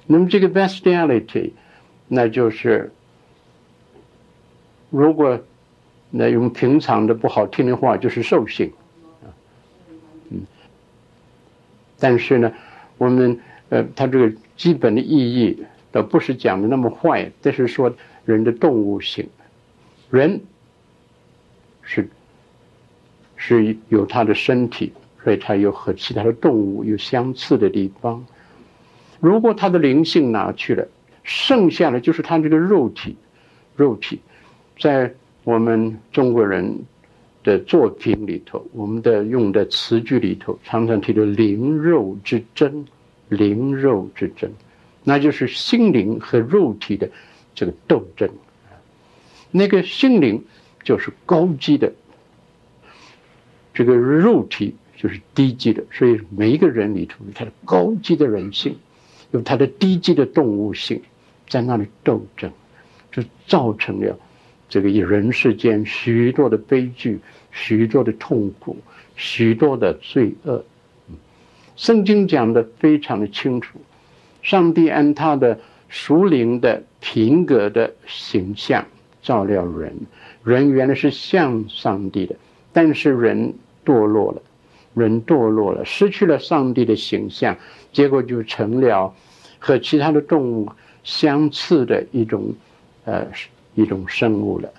[0.07, 1.51] 那么这个 bestiality，
[2.07, 2.91] 那就是
[4.89, 5.39] 如果
[6.09, 8.71] 那用平常的不好听的话，就是兽性。
[10.29, 10.45] 嗯，
[11.99, 12.51] 但是呢。
[12.97, 13.37] 我们
[13.67, 19.27] 呃，它这个基本的意义倒不是讲的那么坏，但是说人的动物性，
[20.09, 20.39] 人
[21.81, 22.07] 是
[23.35, 24.91] 是有他的身体，
[25.23, 28.25] 所以他有和其他的动物有相似的地方。
[29.19, 30.87] 如果他的灵性拿去了，
[31.23, 33.15] 剩下的就是他这个肉体，
[33.75, 34.19] 肉体，
[34.79, 36.79] 在我们中国人
[37.43, 42.85] 的作品里头，我们的用的词句里头，常常提到灵肉之争，
[43.29, 44.51] 灵肉之争，
[45.03, 47.09] 那就是心灵和肉体的
[47.53, 48.29] 这个斗争。
[49.51, 50.43] 那个心灵
[50.83, 51.91] 就是高级的，
[53.75, 58.75] 这个肉体就是低级的，所以每一个人里头，他的高级的人性，
[59.31, 61.01] 有他的低级的动物性，
[61.47, 62.49] 在那里斗争，
[63.11, 64.17] 就造成了。
[64.67, 67.19] 这个人世间许多的悲剧，
[67.51, 68.77] 许多的痛苦，
[69.15, 70.65] 许多的罪恶，
[71.75, 73.79] 圣经讲的非常的清楚。
[74.41, 78.85] 上帝按他的属灵的品格的形象
[79.21, 79.95] 造了人，
[80.43, 82.35] 人原来是像上帝的，
[82.73, 83.53] 但是人
[83.85, 84.41] 堕落了，
[84.95, 87.55] 人堕落了，失去了上帝的形象，
[87.93, 89.13] 结果就成了
[89.59, 90.69] 和其他的动物
[91.03, 92.53] 相似的一种，
[93.05, 93.27] 呃。
[93.77, 94.71] 一种生物了，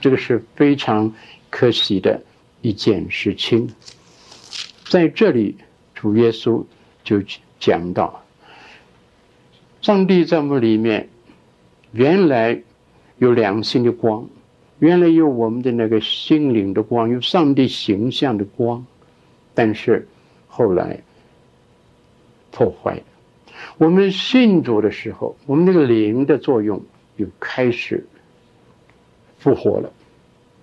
[0.00, 1.14] 这个是非常
[1.48, 2.20] 可惜的
[2.60, 3.72] 一件事情。
[4.88, 5.56] 在这里，
[5.94, 6.64] 主耶稣
[7.04, 7.22] 就
[7.60, 8.24] 讲到，
[9.80, 11.08] 上帝在我们里面
[11.92, 12.60] 原来
[13.18, 14.28] 有良心的光，
[14.82, 18.84] 原来有我们的那个心灵的光，有上帝形象的光，
[19.54, 20.08] 但是
[20.48, 20.98] 后来
[22.50, 23.02] 破坏了。
[23.78, 26.82] 我们信主的时候，我们那个灵的作用
[27.14, 28.04] 又开始。
[29.38, 29.92] 复活了，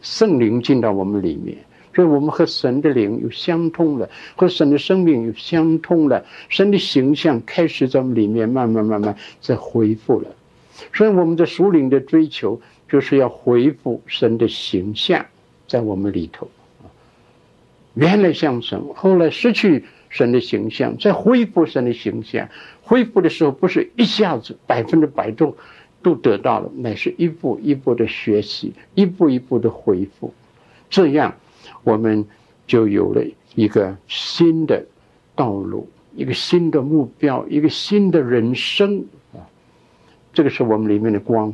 [0.01, 1.57] 圣灵进到我们里面，
[1.95, 10.27] 所以我们和神的灵又相通了，和神的生命又相通了，神的形象开始在我们里面慢慢慢慢在恢复了。
[10.93, 15.25] 所以我们的属灵的追求就是要恢复神的形象
[15.67, 16.49] 在我们里头。
[17.93, 22.49] 原来像神，后来失去神的形象，再恢复神的形象。
[22.81, 25.55] 恢复的时候不是一下子百分之百都。
[26.01, 30.33] 都得到了，乃是一步一步的学习，一步一步的恢复，
[30.89, 31.35] 这样
[31.83, 32.25] 我们
[32.65, 33.21] 就有了
[33.53, 34.85] 一个新的
[35.35, 39.43] 道路，一个新的目标，一个新的人生啊！
[40.31, 41.53] 这个是我们里面的光，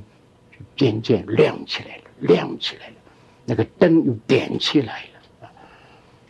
[0.76, 2.96] 渐渐亮起来了，亮起来了，
[3.46, 5.04] 那个灯又点起来
[5.42, 5.50] 了！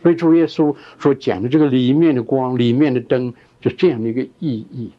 [0.02, 4.92] 所以主耶稣所讲的这个里面的光，里面的灯，就这样的一个意义。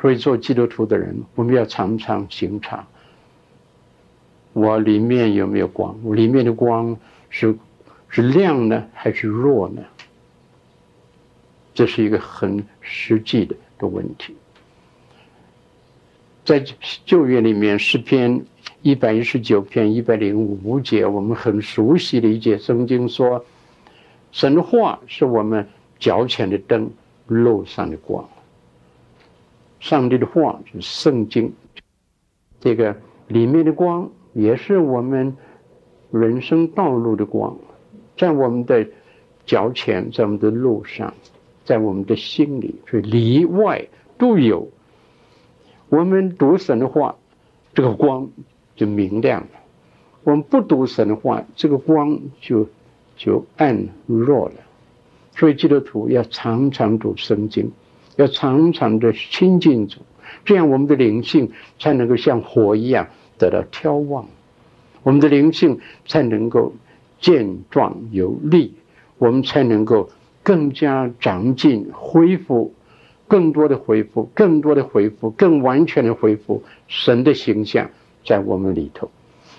[0.00, 2.86] 所以做基督徒的人，我们要常常省察，
[4.52, 5.98] 我里面有没有光？
[6.02, 6.94] 我里面的光
[7.30, 7.56] 是
[8.10, 9.82] 是亮呢，还是弱呢？
[11.72, 14.36] 这是一个很实际的的问题。
[16.44, 16.62] 在
[17.06, 18.44] 旧约里面，诗篇
[18.82, 23.42] 一百一十九篇一百零五节，我们很熟悉的一节圣经说
[24.30, 25.66] ：“神的话是我们
[25.98, 26.90] 脚前的灯，
[27.26, 28.28] 路上的光。”
[29.80, 31.50] 上帝的话就是圣经，
[32.60, 32.94] 这个
[33.28, 35.34] 里面的光也是我们
[36.10, 37.56] 人生道路的光，
[38.18, 38.86] 在我们的
[39.46, 41.14] 脚前，在我们的路上，
[41.64, 43.82] 在我们的心里，所以里外
[44.18, 44.68] 都有。
[45.94, 47.14] 我们读神的话，
[47.72, 48.28] 这个光
[48.74, 49.60] 就明亮了；
[50.24, 52.66] 我们不读神的话，这个光就
[53.16, 54.54] 就暗弱了。
[55.36, 57.70] 所以基督徒要常常读圣经，
[58.16, 60.00] 要常常的亲近主，
[60.44, 63.06] 这样我们的灵性才能够像火一样
[63.38, 64.26] 得到眺望，
[65.04, 65.78] 我们的灵性
[66.08, 66.72] 才能够
[67.20, 68.74] 健壮有力，
[69.18, 70.10] 我们才能够
[70.42, 72.74] 更加长进恢复。
[73.34, 77.90] 更多的恢复，更多的恢复，更完全的恢复神的形象
[78.24, 79.10] 在我们里头，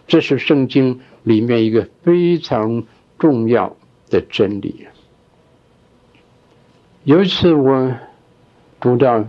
[0.07, 2.85] 这是圣经里面一个非常
[3.19, 3.75] 重要
[4.09, 4.87] 的真理。
[7.03, 7.93] 有一次我
[8.79, 9.25] 读到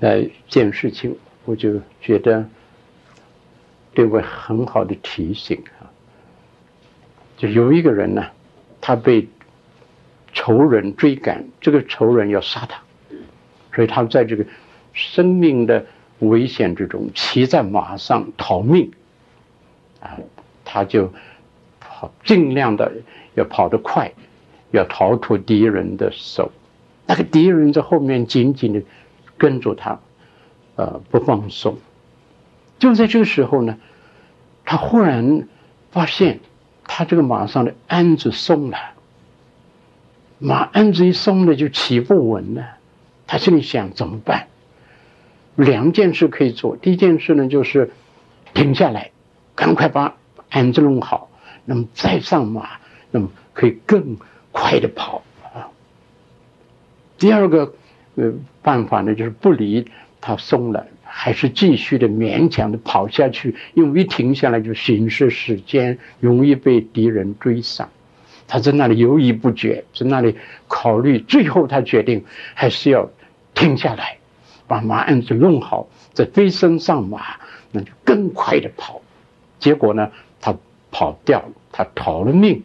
[0.00, 2.44] 呃一件事情，我就觉得
[3.94, 5.86] 对我很好的提醒啊，
[7.36, 8.26] 就有一个人呢，
[8.80, 9.28] 他被
[10.32, 12.82] 仇人追赶，这个仇人要杀他。
[13.76, 14.46] 所以他在这个
[14.94, 15.84] 生命的
[16.20, 18.90] 危险之中，骑在马上逃命，
[20.00, 20.16] 啊，
[20.64, 21.12] 他就
[21.78, 22.90] 跑，尽量的
[23.34, 24.10] 要跑得快，
[24.70, 26.50] 要逃脱敌人的手。
[27.04, 28.82] 那个敌人在后面紧紧的
[29.36, 30.00] 跟着他，
[30.76, 31.76] 呃，不放松。
[32.78, 33.76] 就在这个时候呢，
[34.64, 35.46] 他忽然
[35.90, 36.40] 发现
[36.84, 38.78] 他这个马上的鞍子松了，
[40.38, 42.75] 马鞍子一松了，就骑不稳了。
[43.26, 44.48] 他心里想怎么办？
[45.56, 46.76] 两件事可以做。
[46.76, 47.90] 第一件事呢，就是
[48.52, 49.10] 停下来，
[49.54, 50.16] 赶快把
[50.50, 51.30] 鞍子弄好，
[51.64, 52.68] 那么再上马，
[53.10, 54.18] 那么可以更
[54.52, 55.22] 快的跑
[55.54, 55.68] 啊。
[57.18, 57.74] 第二个
[58.16, 59.86] 呃办法呢，就是不离
[60.20, 67.88] 他松了，还是继续的勉强的跑下去，因为一停下来就损失时间，容易被敌人追上。
[68.46, 70.36] 他在那里犹豫不决，在那里
[70.68, 73.10] 考虑，最后他决定还是要
[73.56, 74.18] 停下来，
[74.68, 77.38] 把马鞍子弄好，再飞身上马，
[77.72, 79.00] 那就更快的跑。
[79.58, 80.54] 结果呢，他
[80.92, 82.62] 跑掉了，他逃了命，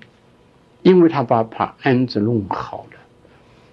[0.84, 2.99] 因为他把把鞍子弄好了。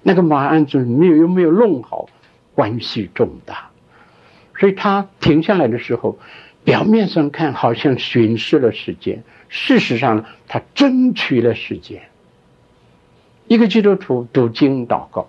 [0.02, 2.08] 那个马鞍子没有又没有弄好，
[2.54, 3.68] 关系重大。
[4.56, 6.18] 所以他停下来的时候，
[6.62, 9.24] 表面上看好像损失了时间。
[9.48, 12.08] 事实上呢，他争取了时间。
[13.48, 15.28] 一个基督徒读经祷告，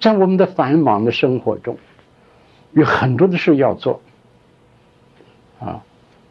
[0.00, 1.76] 在我们的繁忙的生活中，
[2.72, 4.00] 有很多的事要做
[5.60, 5.82] 啊，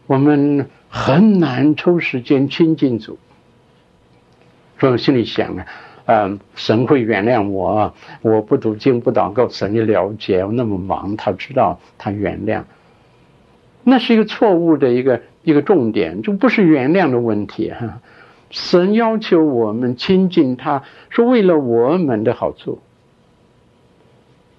[0.06, 3.18] 我们很难抽时间亲近主。
[4.80, 5.66] 所以我心里想啊，
[6.06, 12.64] 嗯，神会原谅我，我不读经不祷告，神也了解我那么忙，他知道他原谅。
[13.84, 15.22] 那是一个错误的一个。
[15.44, 18.02] 一个重点就不是原谅的问题哈，
[18.50, 22.82] 神要求我们亲近他，是为了我们的好处，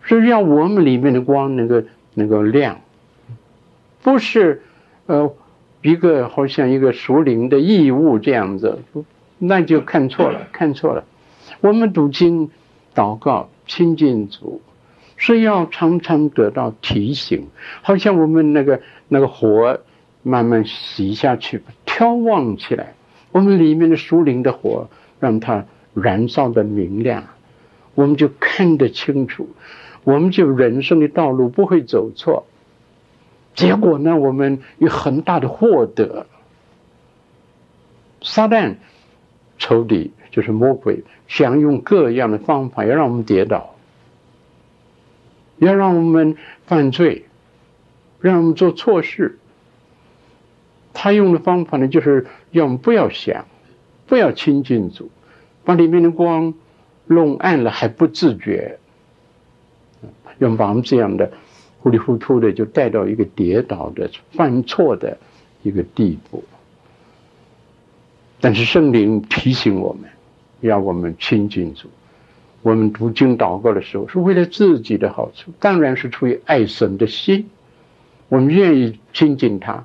[0.09, 1.83] 是让我们里面的光能够
[2.15, 2.81] 能够亮，
[4.03, 4.63] 不是
[5.07, 5.33] 呃
[5.83, 8.81] 一个好像一个属灵的异物这样子，
[9.39, 11.05] 那就看错了， 看错了。
[11.61, 12.51] 我们读经、
[12.95, 14.61] 祷告、亲近主，
[15.17, 17.47] 是要常常得到提醒，
[17.83, 19.79] 好像我们那个那个火。
[20.25, 22.95] 慢慢洗下去，眺望起来。
[23.31, 24.91] 我们里面的属灵的火，
[25.21, 27.25] 让它燃烧的明亮，
[27.95, 29.49] 我们就看得清楚，
[30.05, 32.47] 我们就人生的道路不会走错。
[33.55, 36.27] 结果呢，我们有很大的获得。
[38.23, 38.77] 撒旦
[39.59, 43.75] 仇敌就是魔鬼，想用各样的方法要让我们跌倒，
[45.59, 46.37] 要让我们
[46.67, 47.25] 犯罪，
[48.21, 49.39] 让我们做错事。
[50.93, 53.47] 他用的方法呢，就是要我们不要想，
[54.07, 55.11] 不要亲近主，
[55.65, 56.55] 把里面的光
[57.07, 58.79] 弄暗了还不自觉，
[60.39, 61.31] 要把我们这样的
[61.81, 65.19] 糊里糊涂的就带到一个跌倒的、犯错的
[65.63, 66.45] 一个地步。
[68.41, 70.11] 但是圣灵提醒我们，
[70.61, 71.89] 要我们亲近主。
[72.63, 77.49] 我们读经祷告的时候，是为了自己的好处，当然是出于爱神的心，
[78.29, 79.85] 我们愿意亲近他。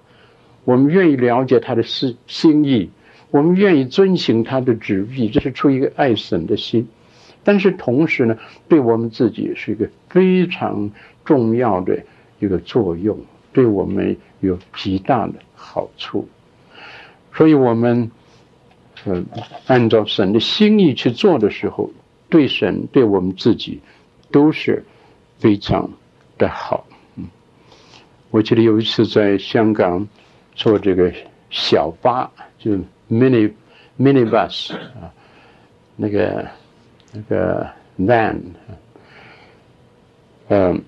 [0.65, 2.89] 我们愿意了解他的心心意，
[3.31, 6.87] 我们愿意遵行他的旨意，这是出于爱神的心。
[7.43, 8.37] 但是同时呢，
[8.69, 10.89] 对我们自己是一个非常
[11.25, 12.01] 重要的
[12.39, 13.19] 一个作用，
[13.51, 16.27] 对我们有极大的好处。
[17.33, 18.09] 所以，我们
[19.05, 19.23] 呃
[19.67, 21.89] 按照神的心意去做的时候，
[22.29, 23.81] 对神对我们自己
[24.31, 24.85] 都是
[25.39, 25.89] 非常
[26.37, 26.85] 的好。
[27.17, 27.27] 嗯，
[28.31, 30.07] 我记得有一次在香港
[30.55, 31.13] 坐这个
[31.49, 32.71] 小巴，就
[33.09, 33.51] mini
[33.99, 35.11] mini bus 啊，
[35.97, 36.47] 那个。
[37.13, 38.41] 那个 van，
[40.49, 40.83] 嗯，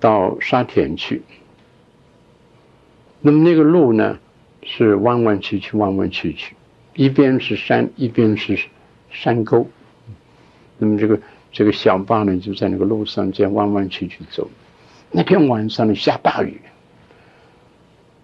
[0.00, 1.22] 到沙田去。
[3.20, 4.18] 那么那个路呢，
[4.62, 6.56] 是弯弯曲曲，弯弯曲曲，
[6.94, 8.58] 一边是山，一边是
[9.10, 9.68] 山沟。
[10.78, 11.20] 那么这个
[11.52, 14.50] 这个小巴呢，就在那个路上这样弯弯曲曲走。
[15.10, 16.62] 那天晚上呢，下大雨，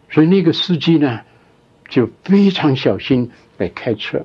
[0.09, 1.21] 所以那个司机呢，
[1.91, 4.25] 就非常小心来开车。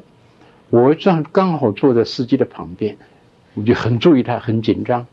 [0.71, 2.97] 我正刚好坐在司机的旁边，
[3.55, 5.05] 我就很注意他，很紧张。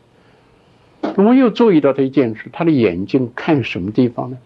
[1.17, 4.37] 我又注意到他一件事，他的眼睛看什么地方呢？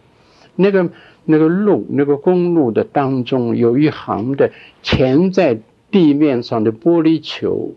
[0.56, 0.90] 那个
[1.26, 4.52] 那个路，那个公路的当中有一行的
[4.82, 5.60] 潜在
[5.92, 7.74] 地面上的玻璃球，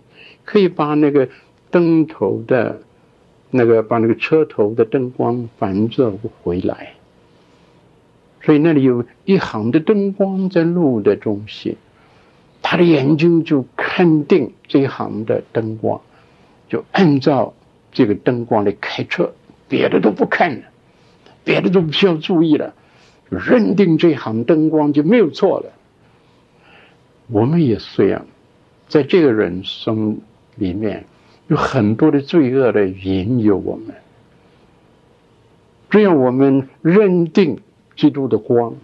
[0.46, 1.28] 可以把那个
[1.70, 2.80] 灯头的，
[3.50, 6.10] 那个把那个车头的灯光反射
[6.42, 6.94] 回来。
[8.40, 11.76] 所以那里有一行的灯光在路的中心。
[12.62, 16.00] 他的眼睛就看定这一行的灯光，
[16.68, 17.54] 就按照
[17.92, 19.32] 这个灯光来开车，
[19.68, 20.62] 别的都不看了，
[21.44, 22.74] 别的都不需要注意了，
[23.30, 25.72] 就认定这一行灯光就没有错了。
[27.28, 28.26] 我们也是这样，
[28.88, 30.18] 在这个人生
[30.56, 31.04] 里面
[31.48, 33.94] 有很多的罪恶的引诱我们，
[35.90, 37.58] 只要我们认定
[37.96, 38.74] 基督的光，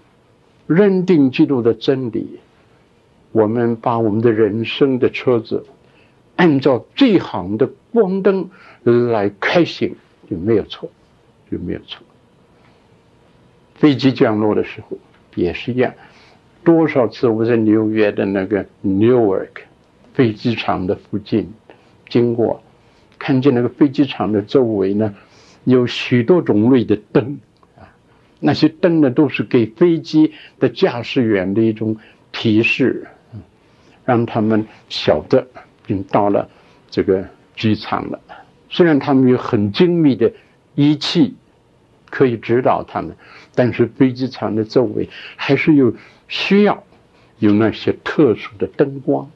[0.66, 2.38] 认定基督的真理。
[3.32, 5.64] 我们把我们的人生的车子
[6.36, 8.50] 按照这行的光灯
[8.84, 9.94] 来开行，
[10.30, 10.90] 就没有错，
[11.50, 12.04] 就没有错。
[13.74, 14.98] 飞机降落的时候
[15.34, 15.94] 也是一样，
[16.62, 19.62] 多少次我在纽约的那个 Newark
[20.14, 21.52] 飞机场的附近
[22.08, 22.62] 经过，
[23.18, 25.14] 看见那个飞机场的周围呢，
[25.64, 27.40] 有许多种类的灯
[27.76, 27.88] 啊，
[28.40, 31.96] 那些灯呢都是给飞机的驾驶员的一种
[32.30, 33.06] 提示。
[34.04, 35.46] 让他们晓得，
[35.86, 36.48] 已经到了
[36.90, 37.24] 这个
[37.56, 38.20] 机场了。
[38.68, 40.32] 虽然他们有很精密的
[40.74, 41.34] 仪器
[42.08, 43.14] 可以指导他们，
[43.54, 45.94] 但是飞机场的周围还是有
[46.28, 46.82] 需要
[47.38, 49.30] 有那些特殊的灯光，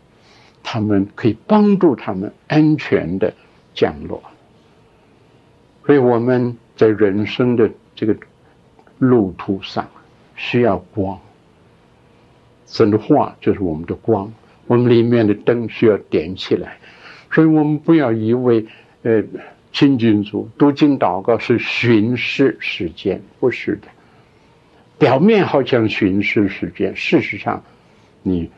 [0.62, 3.34] 他们可以帮助他们安全的
[3.74, 4.22] 降落。
[5.84, 8.16] 所以我们在人生的这个
[8.98, 9.86] 路途上
[10.34, 11.20] 需要光，
[12.66, 14.32] 神的话就是我们的光。
[14.66, 16.78] 我们里面的灯需要点起来，
[17.30, 18.66] 所以我们不要以为，
[19.02, 19.22] 呃，
[19.72, 23.88] 亲近主、读经、祷告是巡视时间，不是的。
[24.98, 27.62] 表面好像巡视时间，事实上，
[28.22, 28.50] 你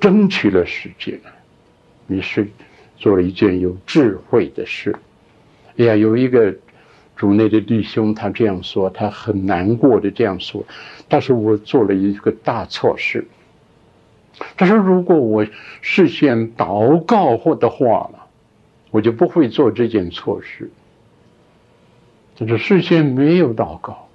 [0.00, 1.20] 争取了时间，
[2.06, 2.48] 你是
[2.96, 4.96] 做了一件有智慧的事。
[5.76, 6.56] 哎呀，有一个
[7.14, 10.64] 主内的弟兄，他这样说，他很难过的这样说，
[11.06, 13.26] 但是我做了一个大错事。
[14.56, 15.46] 他说：“如果我
[15.80, 18.26] 事先祷告或的话了，
[18.90, 20.70] 我就不会做这件错事。
[22.34, 24.08] 就是事先没有祷告，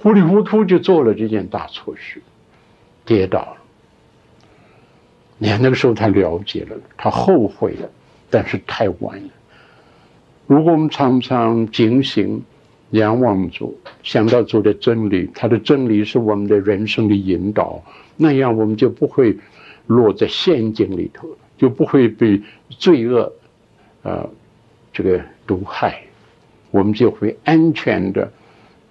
[0.00, 2.22] 糊里糊涂就做了这件大错事，
[3.04, 3.56] 跌倒了。
[5.36, 7.90] 你看那个时候他了解了，他后悔了，
[8.30, 9.30] 但是太晚了。
[10.46, 12.44] 如果我们常常警醒、
[12.94, 17.82] 仰望主，想到主的真理，他的真理是我们的人生的引导。”
[18.16, 19.36] 那样我们就不会
[19.88, 21.28] 落在陷阱里头，
[21.58, 23.32] 就不会被罪恶，
[24.02, 24.30] 呃，
[24.92, 26.00] 这个毒害，
[26.70, 28.32] 我们就会安全的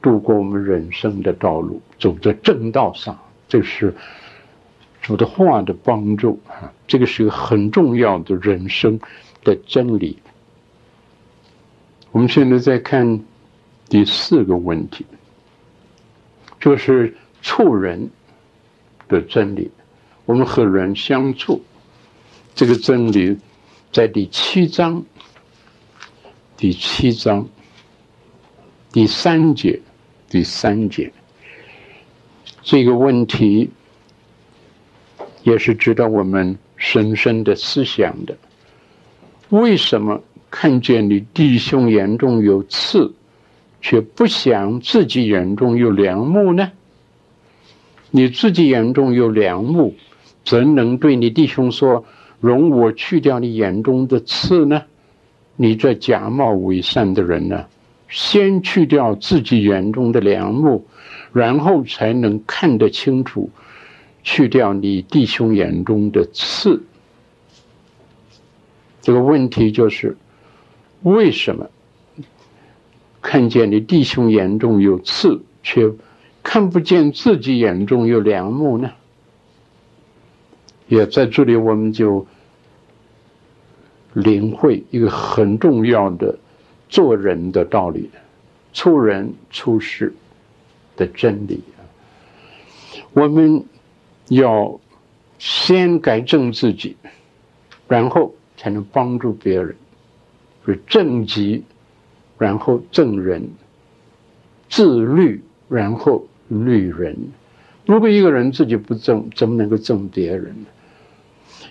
[0.01, 3.17] 度过我们人生的道路，走在正道上。
[3.47, 3.93] 这是
[5.01, 8.99] 主的话的帮助啊，这个是一个很重要的人生
[9.45, 10.17] 的真理。
[12.11, 13.21] 我们现在在看
[13.93, 15.05] 第四个问题，
[16.59, 18.09] 就是处人。
[19.07, 19.69] 的真理，
[20.25, 21.61] 我们和人相处，
[22.55, 23.37] 这个真理
[23.91, 25.03] 在第七章，
[26.57, 27.47] 第七章
[28.91, 29.79] 第三节，
[30.29, 31.13] 第三节，
[32.63, 33.69] 这个问题
[35.43, 38.35] 也是值得我们深深的思想的。
[39.49, 43.13] 为什么看见你弟兄眼中有刺，
[43.83, 46.71] 却不想自己眼中有梁木呢？
[48.11, 49.93] 你自己眼中有梁木，
[50.45, 52.05] 怎能对你弟兄说
[52.39, 54.83] ：“容我去掉你眼中的刺呢？
[55.57, 57.65] 你这假冒伪善的人呢？
[58.07, 60.87] 先去掉自己眼中的梁木，
[61.33, 63.49] 然后才能看得清楚。
[64.23, 66.81] 去掉你弟兄眼中的刺。
[69.01, 70.15] 这个问题就是：
[71.01, 71.69] 为什么
[73.23, 75.89] 看见你弟兄眼中有刺，却
[76.43, 78.91] 看不见自己眼中有梁木呢？
[80.87, 82.27] 也在这里，我们就
[84.11, 86.37] 领会一个很重要的
[86.89, 88.09] 做人的道理，
[88.73, 90.13] 处人处事
[90.97, 91.79] 的真理啊。
[93.13, 93.63] 我们
[94.27, 94.79] 要
[95.39, 96.97] 先改正自己，
[97.87, 99.75] 然后才能帮助别人。
[100.65, 101.63] 是正己，
[102.37, 103.41] 然后正人；
[104.69, 107.17] 自律，然后律人。
[107.85, 110.65] 如果一个人自己不正，怎么能够正别人呢？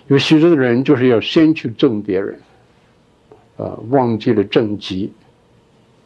[0.07, 2.39] 有许多的人就是要先去正别人，
[3.57, 5.13] 呃，忘记了正己，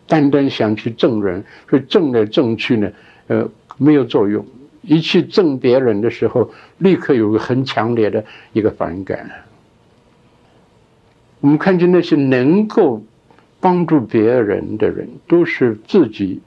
[0.06, 2.92] 单单想去正人，所以正来正去呢，
[3.28, 4.46] 呃，没有作用。
[4.84, 9.30] 一去正别人的时候，立刻有个很强烈的一个反感。
[11.42, 13.04] 我们看见那些能够
[13.60, 16.42] 帮助别人的人，都是自己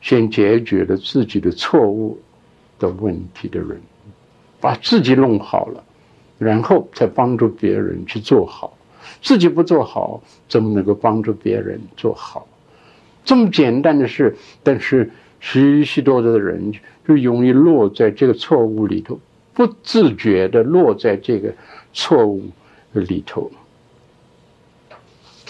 [0.00, 2.18] 先解决了自己的错误
[2.78, 3.80] 的问题的人，
[4.60, 5.82] 把自己弄好了，
[6.38, 8.76] 然后再帮助别人去做好。
[9.22, 12.46] 自己不做好，怎么能够帮助别人做好？
[13.24, 16.72] 这么简单的事，但是许许多多的人。
[17.08, 19.18] 就容易落在这个错误里头，
[19.54, 21.54] 不自觉地落在这个
[21.94, 22.42] 错误
[22.92, 23.50] 里头。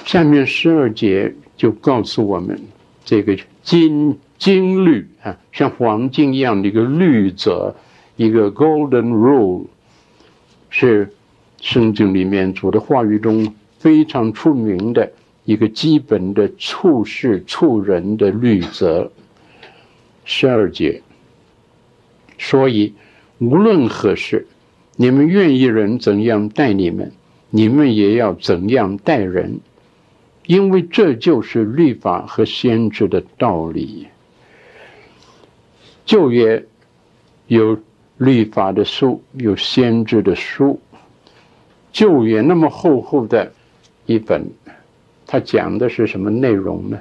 [0.09, 2.59] 下面十二节就告诉我们，
[3.05, 7.75] 这个金金律啊，像黄金一样的一个律则，
[8.17, 9.67] 一个 golden rule，
[10.71, 11.13] 是
[11.61, 15.13] 圣经里面主的话语中非常出名的
[15.45, 19.13] 一个基本的处事处人的律则。
[20.25, 21.03] 十二节。
[22.39, 22.95] 所以，
[23.41, 24.47] 无论何事，
[24.97, 27.13] 你们愿意人怎样待你们，
[27.51, 29.61] 你们也要怎样待人，
[30.49, 34.09] 因为这就是律法和先知的道理。
[36.07, 36.65] 旧约
[37.49, 37.79] 有
[38.17, 40.81] 律法的书，有先知的书。
[41.93, 43.53] 旧约那么厚厚的
[44.07, 44.51] 一本，
[45.27, 46.99] 它讲的是什么内容呢？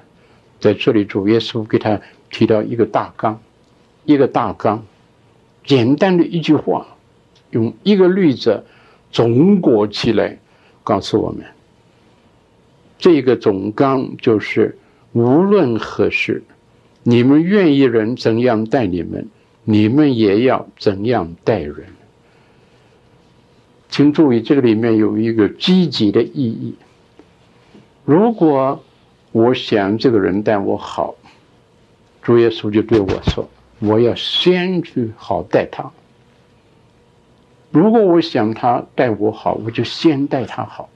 [0.59, 3.39] 在这里，主耶稣给他提到一个大纲，
[4.03, 4.85] 一个大纲。
[5.63, 6.85] 简单的一句话，
[7.51, 8.65] 用一个例子
[9.09, 10.37] 总括起来，
[10.83, 11.45] 告诉我们：
[12.97, 14.77] 这个总纲就是，
[15.13, 16.43] 无论何事，
[17.03, 19.27] 你们愿意人怎样待你们，
[19.63, 21.85] 你们也要怎样待人。
[23.89, 26.75] 请注意，这个里面有一个积极的意义。
[28.05, 28.83] 如果
[29.31, 31.15] 我想这个人待我好，
[32.21, 33.49] 主耶稣就对我说。
[33.79, 35.91] 我要先去好待他。
[37.69, 40.89] 如果我想他待我好，我就先待他好，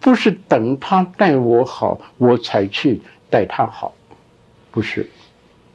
[0.00, 3.94] 不是等他待我好，我才去待他好，
[4.70, 5.08] 不是，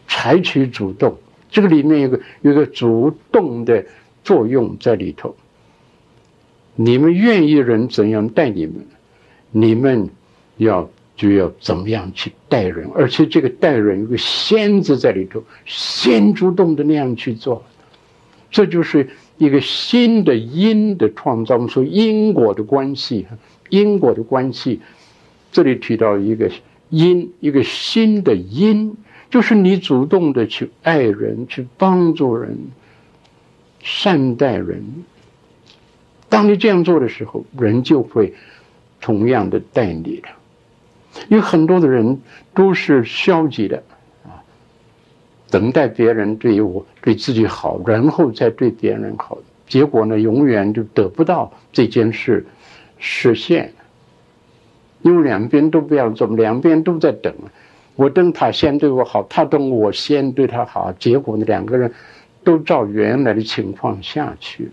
[0.07, 1.17] 采取主动。
[1.49, 3.85] 这个里面有个有个主动的
[4.23, 5.35] 作用在里头。
[6.75, 8.85] 你们愿意人怎样待你们，
[9.51, 10.09] 你们
[10.57, 10.89] 要。
[11.17, 17.63] 就要怎么样去待人，而且这个待人有个“先”字在里头，先主动的那样去做，
[18.51, 21.55] 这就是一个新的因的创造。
[21.55, 23.25] 我们说因果的关系，
[23.69, 24.81] 因果的关系，
[25.51, 26.51] 这里提到一个
[26.89, 28.95] 因，一个新的因，
[29.29, 32.57] 就是你主动的去爱人，去帮助人，
[33.81, 34.83] 善待人。
[36.29, 38.33] 当你这样做的时候，人就会
[38.99, 40.27] 同样的待你的。
[41.29, 42.19] 有很多的人
[42.53, 43.81] 都是消极的
[44.25, 44.43] 啊，
[45.49, 49.37] 等待别人对我对自己好，然后再对别人好，
[49.67, 52.45] 结果呢，永远就得不到这件事
[53.05, 53.71] 实现。
[55.03, 57.31] 因为两边都不要做，两边都在等，
[57.95, 61.93] 我等他先对我好，他等我先对他好，结果呢，两个人
[62.43, 64.71] 都照原来的情况下去了。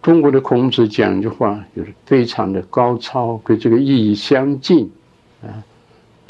[0.00, 4.90] 中国的孔子讲一句话，就是非常的高超，跟这个意义相近
[5.42, 5.64] 啊。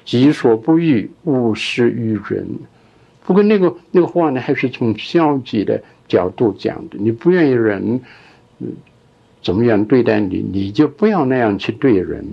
[0.07, 2.49] 己所不欲，勿施于人。
[3.27, 6.97] 不过那个那个话呢，还是从消极的角度讲的。
[6.99, 8.01] 你不愿意人
[8.59, 8.73] 嗯
[9.43, 12.25] 怎么样对待你，你就不要那样去对人。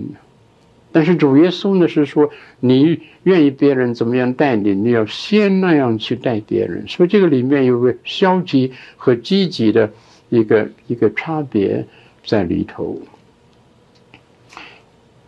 [0.92, 2.30] 但是主耶稣呢是说，
[2.60, 6.86] 你愿意别人怎么样待你，你要先那样去待别人。
[6.88, 9.92] 所以这个里面有个消极和积极的。
[10.28, 11.86] 一个一个差别
[12.24, 13.00] 在里头。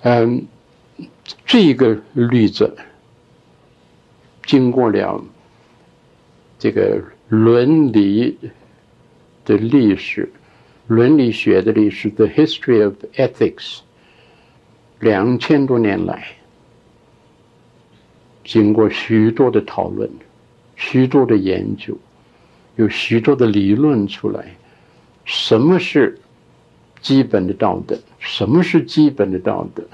[0.03, 0.45] 嗯，
[1.47, 2.77] 这个例子
[4.45, 5.25] 经过了
[6.59, 8.37] 这个伦理
[9.45, 10.29] 的历史、
[10.89, 13.81] 伦理学的历史，The History of Ethics，
[15.01, 16.29] 两千多年来，
[18.43, 20.11] 经过许多的讨论、
[20.77, 21.95] 许多的研究，
[22.77, 24.57] 有许多的理论出来，
[25.27, 26.19] 什么是
[27.03, 27.99] 基本的道德？
[28.19, 29.85] 什么是基本的道德？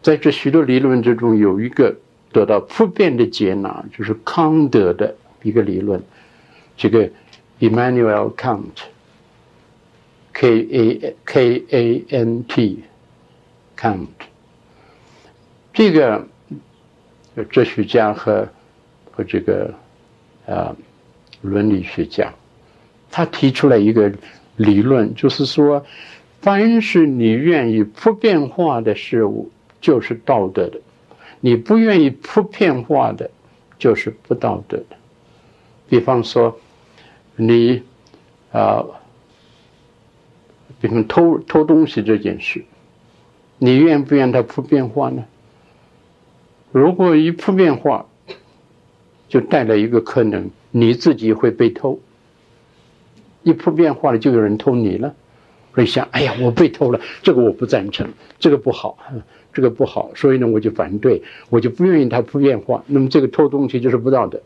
[0.00, 1.94] 在这许多理论之中，有一个
[2.32, 6.02] 得到普遍的接纳，就是康德的一个理论。
[6.76, 7.08] 这个
[7.60, 8.68] Immanuel Kant，K
[10.70, 14.06] A K A N T，Kant，
[15.72, 16.26] 这个
[17.50, 18.48] 哲学家和
[19.10, 19.74] 和这个
[20.46, 20.76] 啊
[21.42, 22.32] 伦理学家，
[23.10, 24.12] 他提出来一个
[24.56, 25.84] 理论，就是说，
[26.40, 29.50] 凡是你愿意普遍化的事物。
[29.80, 30.80] 就是道德的，
[31.40, 33.30] 你不愿意普遍化的，
[33.78, 34.96] 就是不道德的。
[35.90, 36.58] 比方说，
[37.36, 37.82] 你
[38.52, 38.84] 啊，
[40.80, 42.64] 比方偷偷东西这件事，
[43.58, 45.24] 你愿不愿它普遍化呢？
[46.72, 48.06] 如果一普遍化，
[49.28, 52.00] 就带来一个可能，你自己会被偷。
[53.42, 55.14] 一普遍化了，就有人偷你了。
[55.72, 58.08] 会想，哎呀，我被偷了，这个我不赞成，
[58.38, 58.96] 这个不好。
[59.52, 62.82] 这个不好，所以呢，我就反对，我就不愿意它普遍化。
[62.88, 64.40] 那么，这个偷东西就是不道德。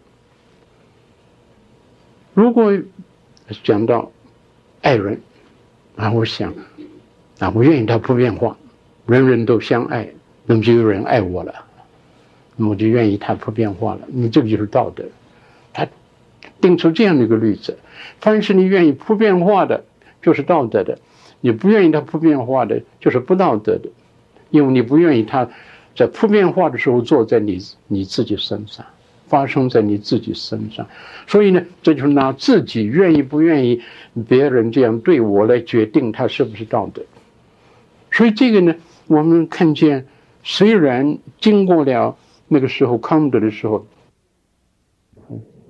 [2.39, 2.73] 如果
[3.65, 4.13] 讲到
[4.81, 5.21] 爱人，
[5.97, 6.55] 啊，我想，
[7.41, 8.57] 啊，我愿意他普遍化，
[9.07, 10.09] 人人都相爱，
[10.47, 11.53] 那么就有人爱我了，
[12.55, 14.03] 那么我就愿意他普遍化了。
[14.07, 15.03] 你这个就是道德。
[15.73, 15.89] 他
[16.61, 17.75] 定出这样的一个律则：
[18.21, 19.83] 凡是你愿意普遍化的，
[20.23, 20.99] 就是道德的；
[21.41, 23.89] 你不愿意他普遍化的，就是不道德的。
[24.51, 25.49] 因为你不愿意他，
[25.97, 27.59] 在普遍化的时候做在你
[27.89, 28.87] 你自己身上，
[29.29, 30.87] 发生在你自己身上，
[31.27, 33.83] 所以呢，这就是拿自己愿意不愿意
[34.27, 37.03] 别人这样对我来决定他是不是道德。
[38.11, 38.75] 所以这个呢，
[39.07, 40.07] 我们看见，
[40.43, 42.17] 虽然经过了
[42.49, 43.87] 那个时候康德的时候，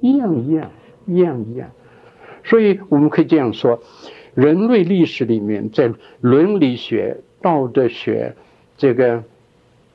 [0.00, 0.70] 一样一样
[1.06, 1.70] 一样一样，
[2.44, 3.82] 所以我们可以这样说，
[4.34, 8.34] 人类历史里面，在伦理学、道德学。
[8.76, 9.24] 这个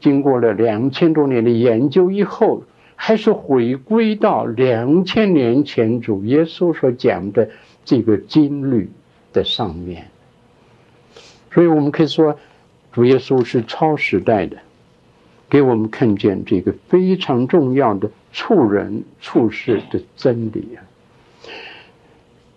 [0.02, 2.64] 经过了两千多年的研究以后，
[3.06, 7.50] 还是回归到两千年前主耶稣所讲的
[7.84, 8.90] 这个经律
[9.34, 10.08] 的上面。
[11.52, 12.40] 所以我们可以说，
[12.94, 14.56] 主耶稣是超时代的，
[15.50, 20.80] 给我们看见这个非常重要的处人处事的真理啊。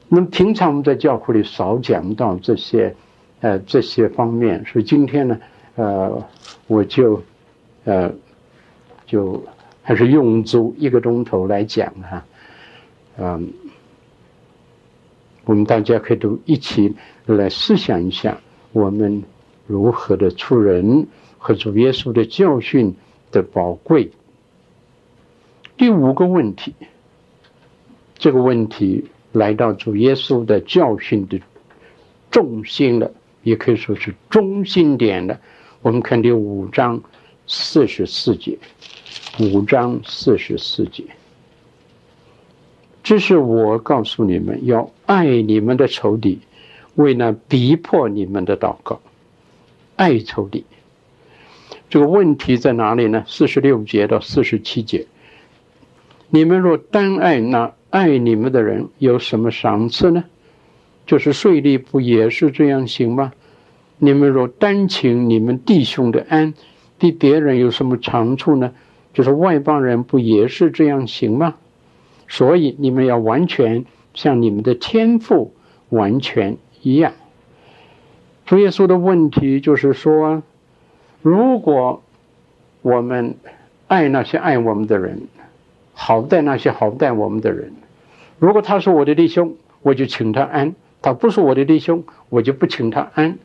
[0.08, 2.94] 那么平常我们在教会里少讲到这些，
[3.40, 5.40] 呃，这些方面，所以今天呢。
[5.74, 6.24] 呃，
[6.68, 7.22] 我就，
[7.84, 8.10] 呃，
[9.06, 9.44] 就
[9.86, 12.26] 还是用足一个钟头来讲哈，
[13.18, 13.52] 嗯，
[15.44, 18.40] 我们大家可以都一起来思想一下，
[18.72, 19.22] 我们
[19.68, 21.06] 如何的出人
[21.38, 22.96] 和主耶稣的教训
[23.30, 24.10] 的宝贵。
[25.76, 26.74] 第五个问题，
[28.18, 31.40] 这个问题来到主耶稣的教训的
[32.32, 33.12] 重心了，
[33.44, 35.38] 也可以说是中心点了。
[35.80, 37.00] 我们看第五章
[37.46, 38.58] 四十四节，
[39.38, 41.04] 五章四十四节，
[43.02, 46.38] 这是我告诉你们要爱你们的仇敌，
[46.94, 49.02] 为那逼迫你们的祷告，
[49.96, 50.64] 爱仇敌。
[51.90, 53.24] 这个问题在哪里呢？
[53.26, 55.06] 四十六节到四十七节，
[56.30, 60.24] 你们若单爱那爱你们的人，有什么赏赐呢？
[61.04, 63.34] 就是税吏不也是这样行吗？
[63.98, 66.54] 你们若单请你们弟兄的安，
[66.98, 68.72] 比别人有什么长处呢？
[69.16, 71.54] 就是外邦人不也是这样行吗？
[72.28, 75.54] 所以你们要完全像你们的天赋
[75.88, 77.14] 完全一样。
[78.44, 80.42] 主耶稣的问题就是说，
[81.22, 82.02] 如果
[82.82, 83.36] 我们
[83.86, 85.22] 爱那些爱我们的人，
[85.94, 87.72] 好待那些好待我们的人，
[88.38, 93.38] 如果他是我的弟兄，我就请他安；他不是我的弟兄，我就不请他安。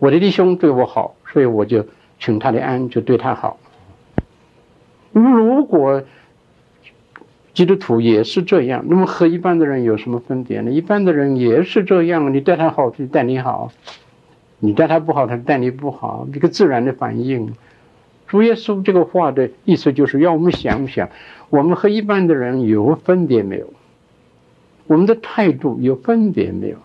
[0.00, 1.86] 我的弟兄对我好，所以我就
[2.20, 3.58] 请他的安，就对他好。
[5.20, 6.02] 如果
[7.54, 10.70] 基督徒也是这样，那么和一般的人有什么分别呢？
[10.70, 13.72] 一般的人也是这样，你待他好，他就待你好；
[14.60, 17.52] 你待他不好，他就待你不好，一个自然的反应。
[18.28, 21.08] 主耶稣这个话的意思就是要我们想想，
[21.50, 23.72] 我们和一般的人有分别没有？
[24.86, 26.76] 我们的态度有分别没有？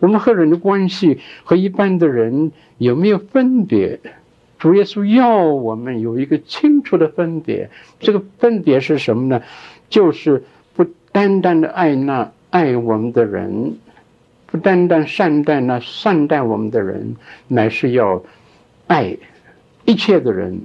[0.00, 3.98] 我们和人的关系和一般的人有没有分别？
[4.62, 7.68] 主耶稣要我们有一个清楚的分别。
[7.98, 9.42] 这个分别是什么呢？
[9.90, 10.44] 就是
[10.74, 13.76] 不单单的爱那爱我们的人，
[14.46, 17.16] 不单单善待那善待我们的人，
[17.48, 18.22] 乃是要
[18.86, 19.16] 爱
[19.84, 20.60] 一切的人，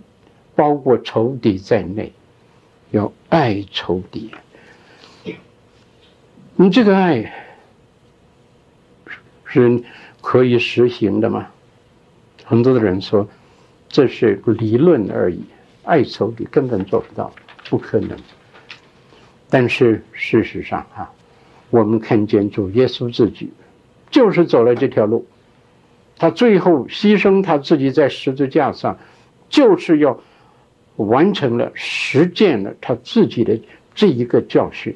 [0.54, 2.14] 包括仇敌在内，
[2.92, 4.30] 要爱仇敌。
[6.56, 7.34] 你这个爱
[9.46, 9.82] 是
[10.22, 11.48] 可以实行的吗？
[12.44, 13.28] 很多的人说
[13.90, 15.44] 这是理论而已，
[15.84, 17.32] 爱仇敌根本做不到，
[17.70, 18.18] 不可能。
[19.50, 21.10] 但是事实上啊，
[21.70, 23.50] 我们看见主耶稣自己
[24.12, 25.26] 就是走了这条路，
[26.18, 28.98] 他最后牺牲他自己在十字架上，
[29.50, 30.20] 就是要
[30.98, 33.58] 完成了实践了他自己的
[33.96, 34.96] 这一个教训。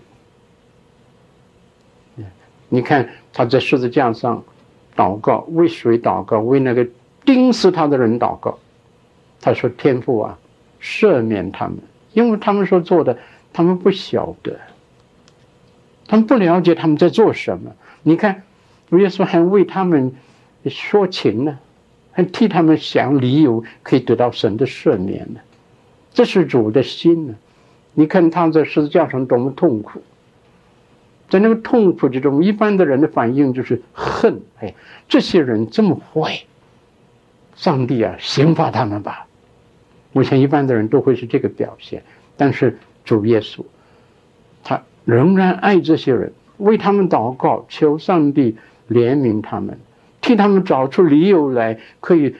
[2.67, 4.43] 你看他在十字架上
[4.95, 6.39] 祷告，为谁祷告？
[6.39, 6.87] 为那个
[7.25, 8.59] 钉死他的人祷告。
[9.41, 10.37] 他说：“天父啊，
[10.81, 11.77] 赦免他们，
[12.13, 13.17] 因为他们所做的，
[13.51, 14.59] 他们不晓得，
[16.07, 17.71] 他们不了解他们在做什么。
[18.03, 18.43] 你看，
[18.89, 20.13] 主耶稣还为他们
[20.67, 21.57] 说情呢，
[22.11, 25.39] 还替他们想理由，可以得到神的赦免呢。
[26.13, 27.35] 这是主的心呢。
[27.93, 30.01] 你看他在十字架上多么痛苦。”
[31.29, 34.41] 在那个痛苦之中，一般的人的反应就是恨。
[34.59, 34.75] 哎，
[35.07, 36.43] 这些人这么坏，
[37.55, 39.25] 上帝啊，刑罚他们吧！
[40.13, 42.03] 我想一般的人都会是这个表现。
[42.37, 43.63] 但是主耶稣，
[44.63, 48.55] 他仍然爱这些人，为他们祷告，求上帝
[48.89, 49.77] 怜悯他们，
[50.21, 52.35] 替他们找出理由来，可以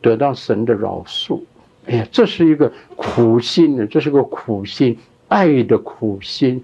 [0.00, 1.40] 得到神的饶恕。
[1.86, 4.96] 哎呀，这是一个苦心呢，这是个苦心，
[5.28, 6.62] 爱的苦心。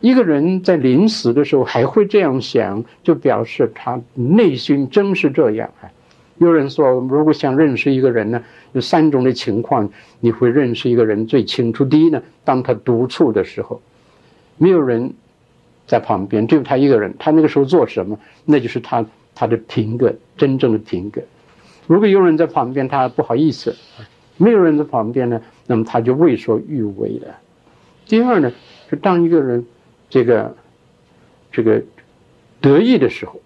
[0.00, 5.90] 一个人在临死的时候还会这样想，就表示他内心真是这样啊。
[6.36, 8.42] 有人说，如果想认识一个人呢，
[8.74, 9.88] 有三种的情况，
[10.20, 11.84] 你会认识一个人最清楚。
[11.84, 13.80] 第一呢，当他独处的时候，
[14.58, 15.14] 没有人
[15.86, 19.04] 在旁边，只有他一个人，他那个时候做什么，那就是他
[19.34, 21.22] 他的品格，真正的品格。
[21.86, 23.72] 如果有人在旁边，他不好意思；
[24.36, 27.34] 没有人在旁边呢，那么他就为所欲为了。
[28.06, 28.52] 第二呢，
[28.90, 29.64] 是当一个人。
[30.10, 30.54] 这个，
[31.50, 31.82] 这个
[32.60, 33.40] 得意的时候，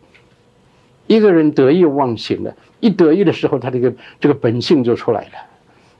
[1.06, 2.54] 一个人得意忘形了。
[2.80, 5.32] 一得意的时候，他这个这个本性就出来了。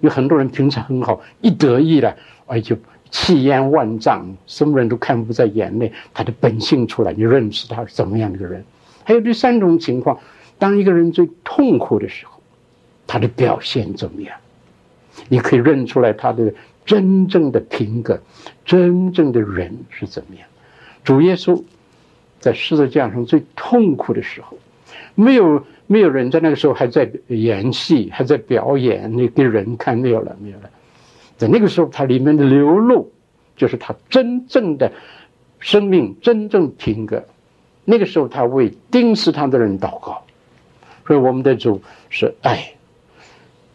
[0.01, 2.17] 有很多人平常很好，一得意了，
[2.47, 2.77] 哎，就
[3.11, 5.93] 气焰万丈，什么人都看不在眼内。
[6.15, 8.65] 他的本性出来，你认识他是怎么样的一个人？
[9.03, 10.19] 还有第三种情况，
[10.59, 12.41] 当一个人最痛苦的时候，
[13.07, 14.37] 他的表现怎么样？
[15.29, 16.55] 你可以认出来他的
[16.87, 18.21] 真正的品格，
[18.65, 20.47] 真正的人是怎么样。
[21.03, 21.61] 主耶稣
[22.39, 24.57] 在十字架上最痛苦的时候，
[25.15, 30.71] 没有没有人在那个时候还在演戏，还在表演，那给人看没有了，没有了。
[31.37, 33.13] 在那个时候，他里面的流露
[33.57, 34.93] 就是他真正的
[35.59, 37.25] 生命，真正品格。
[37.85, 40.25] 那个时候，他为钉死他的人祷告。
[41.07, 41.81] 所以，我们的主
[42.11, 42.73] 是爱，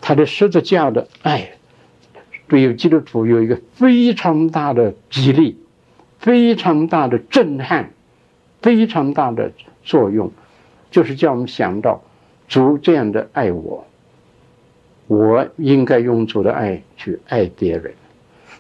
[0.02, 1.52] 他的十字架的爱，
[2.48, 5.58] 对于基督徒有一个非常大的激励。
[6.20, 7.92] 非常大的震撼，
[8.62, 9.52] 非常大的
[9.84, 10.32] 作用，
[10.94, 12.02] 就是叫我们想到
[12.48, 13.84] 主这样的爱我，
[15.08, 17.92] 我应该用主的爱去爱别人。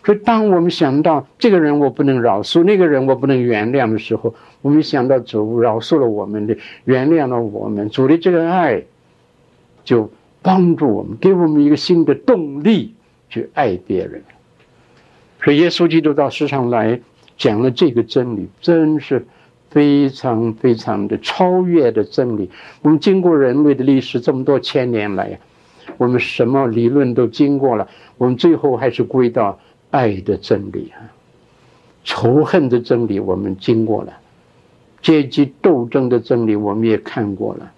[0.04, 8.84] 所以，当我们想到这个人我不能饶恕，那个人我不能原谅的时候，我们想到主饶恕了我们的，原谅了我们，主的这个爱
[9.86, 10.12] 就
[10.42, 12.96] 帮助我们，给我们一个新的动力
[13.30, 14.24] 去爱别人。
[15.44, 17.00] 所以，耶稣基督到世上来。
[17.36, 19.26] 讲了这个真理，真是
[19.74, 22.52] 非常非常的超越的真理。
[22.84, 25.40] 我们经过人类的历史这么多千年来，
[25.98, 29.60] 我们什么理论都经过了，我们最后还是归到
[29.90, 31.10] 爱的真理啊。
[32.04, 34.14] 仇恨的真理我们经过了，
[35.02, 37.72] 阶级斗争的真理我们也看过了。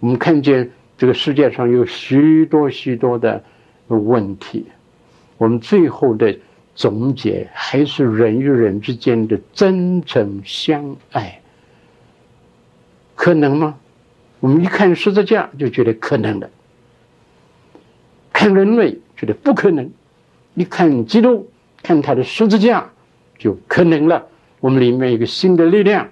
[0.00, 3.42] 我们看见这个世界上有许多许多的
[3.86, 4.66] 问题，
[5.38, 6.36] 我们最后的。
[6.78, 11.40] 总结还是人与人之间的真诚相爱，
[13.16, 13.76] 可能吗？
[14.38, 16.48] 我们一看十字架就觉得可能的，
[18.32, 19.90] 看人类觉得不可能，
[20.54, 21.50] 一看基督，
[21.82, 22.88] 看他的十字架
[23.36, 24.28] 就可能了。
[24.60, 26.08] 我们里面有个新的力量。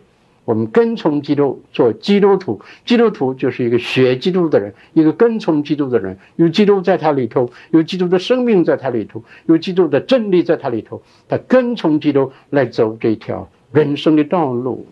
[0.47, 2.61] 我们跟从基督，做基督徒。
[2.85, 6.17] 基督徒就是一个学基督的人，一个跟从基督的人。
[6.37, 11.03] 有基督在他里头，有基督的生命在他里头，有基督的真理在他里头。
[11.29, 14.87] 他跟从基督来走这条人生的道路。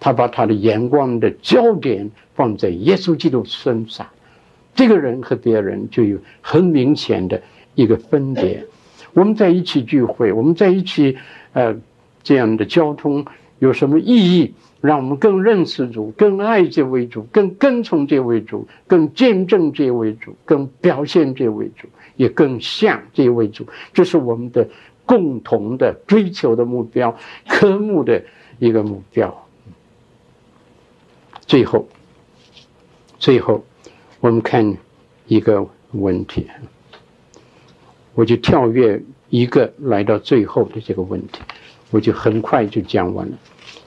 [0.00, 4.06] 他把他的眼光的焦点放在耶稣基督身上，
[4.74, 7.42] 这个人和别人就有很明显的
[7.74, 8.64] 一个分别。
[9.12, 11.18] 我们在一起聚会，我们在一起，
[11.52, 11.76] 呃，
[12.22, 13.26] 这样的交通
[13.60, 14.52] 有什么意义？
[14.80, 21.86] 让我们更认识主，更爱这位主，更跟从这位主，更见证这位主，更表现这位主，
[22.16, 23.66] 也更像这位主。
[23.92, 24.66] 这是我们的
[25.04, 27.14] 共同的追求的目标，
[27.46, 28.24] 科目的
[28.58, 29.46] 一个目标。
[31.42, 31.86] 最后，
[33.18, 33.62] 最后，
[34.20, 34.76] 我们看
[35.26, 36.46] 一个问题，
[38.14, 41.42] 我就跳跃一个来到最后的这个问题，
[41.90, 43.36] 我就很快就讲完了，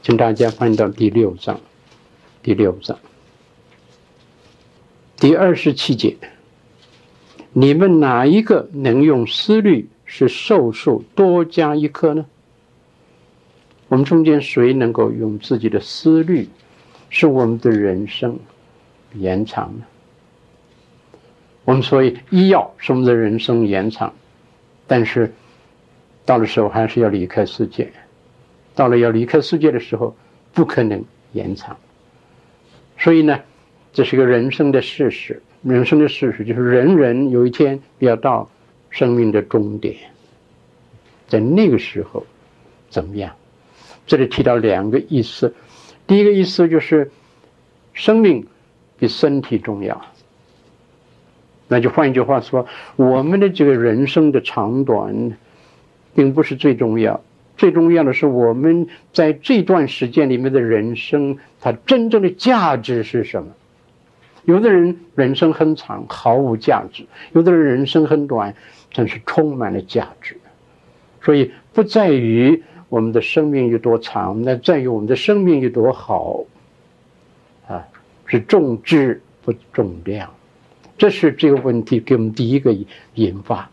[0.02, 1.60] 请大家翻到第六章，
[2.42, 3.00] 第六章，
[5.18, 6.18] 第二十七节，
[7.54, 12.26] 你们哪一个能用思虑使寿数多加一颗呢？
[13.88, 16.50] 我们中间谁能够用自己的思虑？
[17.10, 18.40] 使我们的人生
[19.14, 19.86] 延长呢。
[21.64, 24.12] 我们所以医药使我们的人生延长，
[24.88, 25.32] 但是
[26.26, 27.92] 到了时候还是要离开世界。
[28.76, 30.16] 到了要离开世界的时候，
[30.54, 31.04] 不可能
[31.34, 31.78] 延长。
[32.98, 33.40] 所以呢，
[33.92, 35.42] 这是个人生的事实。
[35.62, 38.50] 人生的事实就是人人有一天要到
[38.90, 39.96] 生命的终点，
[41.28, 42.26] 在那个时候
[42.90, 43.34] 怎么样？
[44.06, 45.54] 这里提到两个意思。
[46.06, 47.12] 第一个意思就是，
[47.94, 48.46] 生命
[48.98, 50.02] 比身体重要。
[51.70, 52.68] 那就换一句话说，
[52.98, 55.38] 我们的这个人生的长短，
[56.14, 57.22] 并不是最重要。
[57.58, 63.50] 最重要的是，我们在这段时间里面的人生，它真正的价值是什么？
[64.46, 67.04] 有的人人生很长，毫无价值；
[67.34, 68.56] 有的人人生很短，
[68.94, 70.38] 但是充满了价值。
[71.22, 72.64] 所以不在于。
[72.90, 74.40] 我们的生命有多长？
[74.44, 76.46] 那在于我们的生命有多好
[77.68, 77.84] 啊？
[78.28, 80.32] 是重质不重量，
[80.96, 82.72] 这是这个问题给我们第一个
[83.16, 83.68] 引发。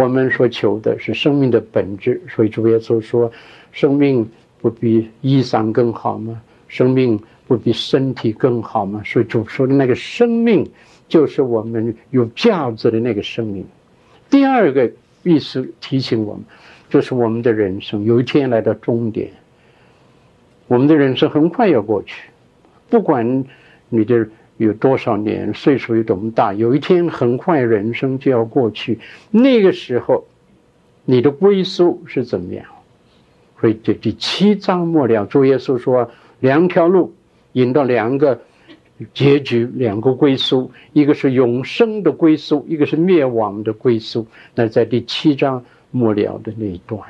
[0.00, 3.30] 我们所求的是生命的本质，所以主耶稣说
[3.70, 4.26] ：“生命
[4.60, 6.40] 不比衣裳更好吗？
[6.68, 10.66] 生命不比身体更好吗？”所以主说的那个生命，
[11.06, 13.66] 就是我们有价值的那个生命。
[14.30, 14.90] 第二个
[15.22, 16.42] 意思提醒我们。
[16.88, 19.30] 就是我们的人生有一天来到终点，
[20.66, 22.28] 我们的人生很快要过去，
[22.88, 23.44] 不管
[23.88, 24.26] 你的
[24.64, 28.98] 有多少年，岁数有多么大，有一天很快人生就要过去。
[29.30, 30.26] 那个时候，
[31.04, 32.64] 你的归宿是怎么样？
[33.60, 37.14] 所以这第七章末了，主耶稣说两条路
[37.52, 38.40] 引到两个
[39.14, 44.26] 结局，两个归宿，一个是永生的归宿，一个是灭亡的归宿。
[44.54, 45.64] 那在第七章。
[45.92, 47.02] 末了的那一段，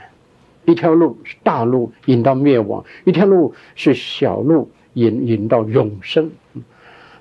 [0.64, 6.30] 一条路是大路引到灭亡，一条路是小路引引到永生。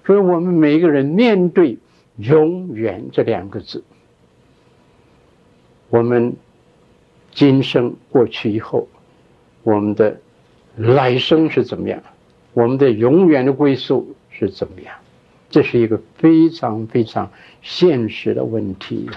[0.09, 1.77] 所以，我们每一个人面对
[2.17, 3.83] “永远”这两个字，
[5.91, 6.35] 我们
[7.31, 8.87] 今生过去以后，
[9.61, 10.19] 我们的
[10.75, 12.01] 来生是怎么样？
[12.53, 14.95] 我们的永远的归宿是怎么样？
[15.51, 17.31] 这是一个非常非常
[17.61, 19.07] 现实的问题。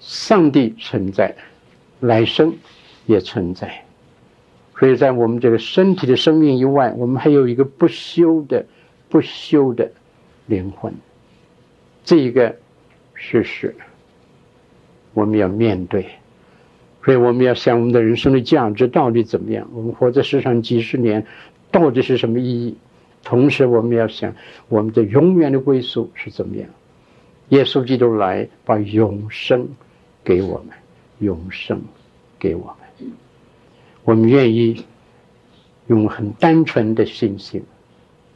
[0.00, 1.34] 上帝存在，
[2.00, 2.52] 来生
[3.06, 3.86] 也存在，
[4.78, 8.66] 所以在我们这个身体的生命以外，我们还有一个不休的、
[9.12, 9.92] 不朽的
[10.46, 10.94] 灵魂。
[12.02, 12.56] 这一个
[13.12, 13.76] 事实，
[15.12, 16.06] 我们要面对。
[17.04, 19.68] 所以我们要想，我们的人生的价值到底怎么样？
[19.74, 21.26] 我们活在世上几十年，
[21.70, 22.78] 到底是什么意义？
[23.22, 24.34] 同时，我们要想，
[24.70, 26.66] 我们的永远的归宿是怎么样？
[27.50, 29.68] 耶稣基督来把永生。
[30.24, 30.68] 给我们
[31.18, 31.82] 永生，
[32.38, 33.10] 给我们，
[34.04, 34.84] 我们愿意
[35.88, 37.60] 用很单纯的信心，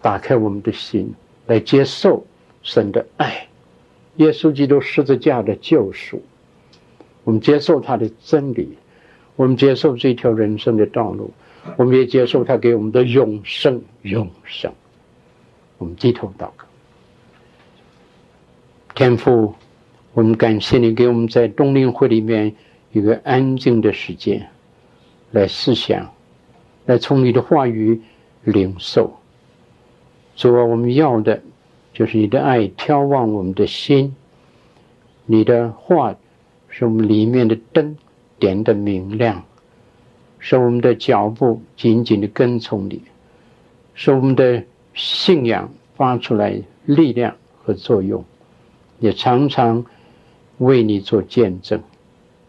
[0.01, 1.15] 打开我们的心
[1.47, 2.25] 来接受
[2.63, 3.49] 神的爱，
[4.17, 6.23] 耶稣基督十字架的救赎，
[7.25, 8.77] 我们接受他的真理，
[9.37, 11.33] 我们接受这条人生的道路，
[11.77, 14.73] 我们也接受他给我们的永生，永生。
[15.79, 16.65] 我们低头祷告，
[18.95, 19.55] 天父。
[20.15, 22.57] 我们感谢你给我们在冬令会里面
[22.91, 24.49] 一个安静的时间，
[25.31, 26.11] 来思想，
[26.87, 28.01] 来从你的话语
[28.43, 29.15] 领受。
[30.37, 31.43] 主啊，我们要的
[31.93, 34.15] 就是你的爱眺望我们的心，
[35.25, 36.15] 你的话
[36.69, 37.97] 是我们里面的灯
[38.39, 39.43] 点的明亮，
[40.39, 43.03] 使我们的脚步紧紧的跟从你，
[43.95, 44.63] 使我们的
[44.95, 48.25] 信仰发出来力量和作用，
[49.01, 49.85] 也常常。
[50.59, 51.83] 为你做见证，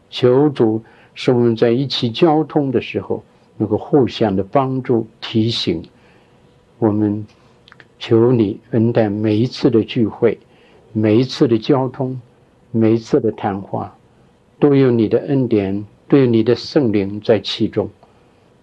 [0.10, 0.82] 求主
[1.14, 3.22] 使我们在一起交通的时候，
[3.58, 5.84] 能够互相的帮助提醒。
[6.80, 7.28] 我们
[8.00, 10.38] 求你恩待每一次的聚会，
[10.94, 12.20] 每一次的交通，
[12.72, 13.96] 每一次的谈话，
[14.60, 17.90] 都有你的恩典，都有你的圣灵在其中。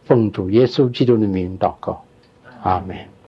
[0.04, 2.04] 奉主耶稣基督的名祷告，
[2.62, 3.13] 阿门。